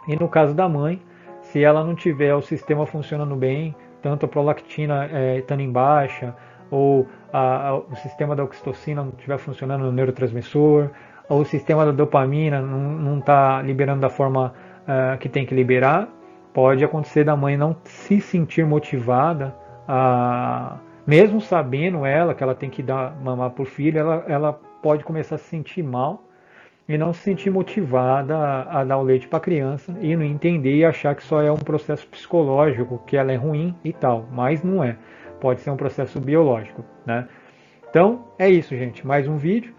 E 0.08 0.16
no 0.16 0.28
caso 0.28 0.54
da 0.54 0.68
mãe, 0.68 1.00
se 1.42 1.62
ela 1.62 1.84
não 1.84 1.94
tiver 1.94 2.34
o 2.34 2.40
sistema 2.40 2.86
funcionando 2.86 3.36
bem, 3.36 3.74
tanto 4.02 4.24
a 4.24 4.28
prolactina 4.28 5.08
é, 5.12 5.38
estando 5.38 5.60
em 5.60 5.70
baixa, 5.70 6.34
ou 6.70 7.06
a, 7.32 7.68
a, 7.68 7.76
o 7.76 7.94
sistema 7.96 8.34
da 8.34 8.42
oxitocina 8.42 9.02
não 9.02 9.10
estiver 9.10 9.38
funcionando 9.38 9.82
no 9.82 9.92
neurotransmissor, 9.92 10.90
ou 11.28 11.42
o 11.42 11.44
sistema 11.44 11.84
da 11.84 11.92
dopamina 11.92 12.60
não 12.60 13.18
está 13.18 13.60
liberando 13.62 14.00
da 14.00 14.08
forma 14.08 14.52
uh, 14.82 15.18
que 15.18 15.28
tem 15.28 15.46
que 15.46 15.54
liberar, 15.54 16.08
pode 16.52 16.84
acontecer 16.84 17.22
da 17.22 17.36
mãe 17.36 17.56
não 17.56 17.76
se 17.84 18.20
sentir 18.20 18.66
motivada, 18.66 19.54
a, 19.86 20.78
mesmo 21.10 21.40
sabendo 21.40 22.06
ela 22.06 22.36
que 22.36 22.40
ela 22.40 22.54
tem 22.54 22.70
que 22.70 22.84
dar 22.84 23.20
mamar 23.20 23.52
o 23.58 23.64
filho, 23.64 23.98
ela, 23.98 24.24
ela 24.28 24.52
pode 24.52 25.02
começar 25.02 25.34
a 25.34 25.38
se 25.38 25.46
sentir 25.46 25.82
mal 25.82 26.22
e 26.88 26.96
não 26.96 27.12
se 27.12 27.18
sentir 27.18 27.50
motivada 27.50 28.36
a, 28.36 28.80
a 28.80 28.84
dar 28.84 28.96
o 28.96 29.02
leite 29.02 29.26
para 29.26 29.38
a 29.38 29.40
criança 29.40 29.92
e 30.00 30.14
não 30.14 30.22
entender 30.22 30.76
e 30.76 30.84
achar 30.84 31.16
que 31.16 31.24
só 31.24 31.42
é 31.42 31.50
um 31.50 31.56
processo 31.56 32.06
psicológico, 32.06 33.02
que 33.08 33.16
ela 33.16 33.32
é 33.32 33.34
ruim 33.34 33.74
e 33.84 33.92
tal, 33.92 34.24
mas 34.30 34.62
não 34.62 34.84
é. 34.84 34.96
Pode 35.40 35.60
ser 35.62 35.70
um 35.70 35.76
processo 35.76 36.20
biológico, 36.20 36.84
né? 37.04 37.26
Então 37.88 38.26
é 38.38 38.48
isso, 38.48 38.76
gente. 38.76 39.04
Mais 39.04 39.26
um 39.26 39.36
vídeo. 39.36 39.74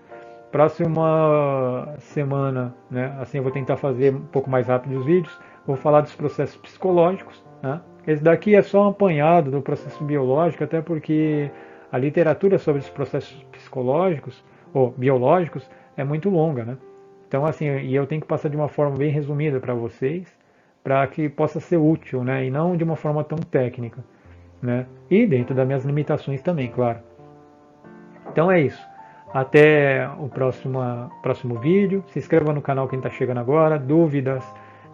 Próxima 0.51 1.95
semana, 1.99 2.75
né? 2.89 3.15
Assim 3.21 3.37
eu 3.37 3.43
vou 3.43 3.53
tentar 3.53 3.77
fazer 3.77 4.13
um 4.13 4.25
pouco 4.25 4.49
mais 4.49 4.67
rápido 4.67 4.99
os 4.99 5.05
vídeos. 5.05 5.39
Vou 5.65 5.77
falar 5.77 6.01
dos 6.01 6.13
processos 6.13 6.57
psicológicos, 6.57 7.41
né? 7.63 7.79
Esse 8.05 8.23
daqui 8.23 8.55
é 8.55 8.61
só 8.61 8.85
um 8.85 8.89
apanhado 8.89 9.51
do 9.51 9.61
processo 9.61 10.03
biológico, 10.03 10.63
até 10.63 10.81
porque 10.81 11.51
a 11.91 11.97
literatura 11.97 12.57
sobre 12.57 12.81
os 12.81 12.89
processos 12.89 13.45
psicológicos 13.51 14.43
ou 14.73 14.91
biológicos 14.91 15.69
é 15.95 16.03
muito 16.03 16.29
longa, 16.29 16.63
né? 16.63 16.77
Então, 17.27 17.45
assim, 17.45 17.65
e 17.65 17.95
eu 17.95 18.07
tenho 18.07 18.21
que 18.21 18.27
passar 18.27 18.49
de 18.49 18.57
uma 18.57 18.67
forma 18.67 18.97
bem 18.97 19.11
resumida 19.11 19.59
para 19.59 19.73
vocês, 19.73 20.27
para 20.83 21.05
que 21.07 21.29
possa 21.29 21.59
ser 21.59 21.77
útil, 21.77 22.23
né? 22.23 22.45
E 22.45 22.49
não 22.49 22.75
de 22.75 22.83
uma 22.83 22.95
forma 22.95 23.23
tão 23.23 23.37
técnica, 23.37 24.03
né? 24.61 24.85
E 25.09 25.25
dentro 25.25 25.53
das 25.55 25.65
minhas 25.65 25.85
limitações 25.85 26.41
também, 26.41 26.69
claro. 26.69 26.99
Então 28.31 28.51
é 28.51 28.61
isso. 28.61 28.81
Até 29.33 30.09
o 30.19 30.27
próximo, 30.27 30.79
próximo 31.21 31.55
vídeo. 31.59 32.03
Se 32.07 32.19
inscreva 32.19 32.51
no 32.51 32.61
canal 32.61 32.87
quem 32.87 32.99
está 32.99 33.09
chegando 33.09 33.39
agora. 33.39 33.79
Dúvidas, 33.79 34.43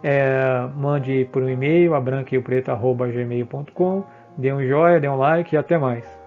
é, 0.02 0.68
mande 0.74 1.28
por 1.32 1.42
um 1.42 1.48
e-mail, 1.48 1.94
abranqueopreto.gmail.com. 1.94 4.04
Dê 4.36 4.52
um 4.52 4.62
joinha, 4.66 5.00
dê 5.00 5.08
um 5.08 5.16
like 5.16 5.54
e 5.54 5.58
até 5.58 5.78
mais. 5.78 6.17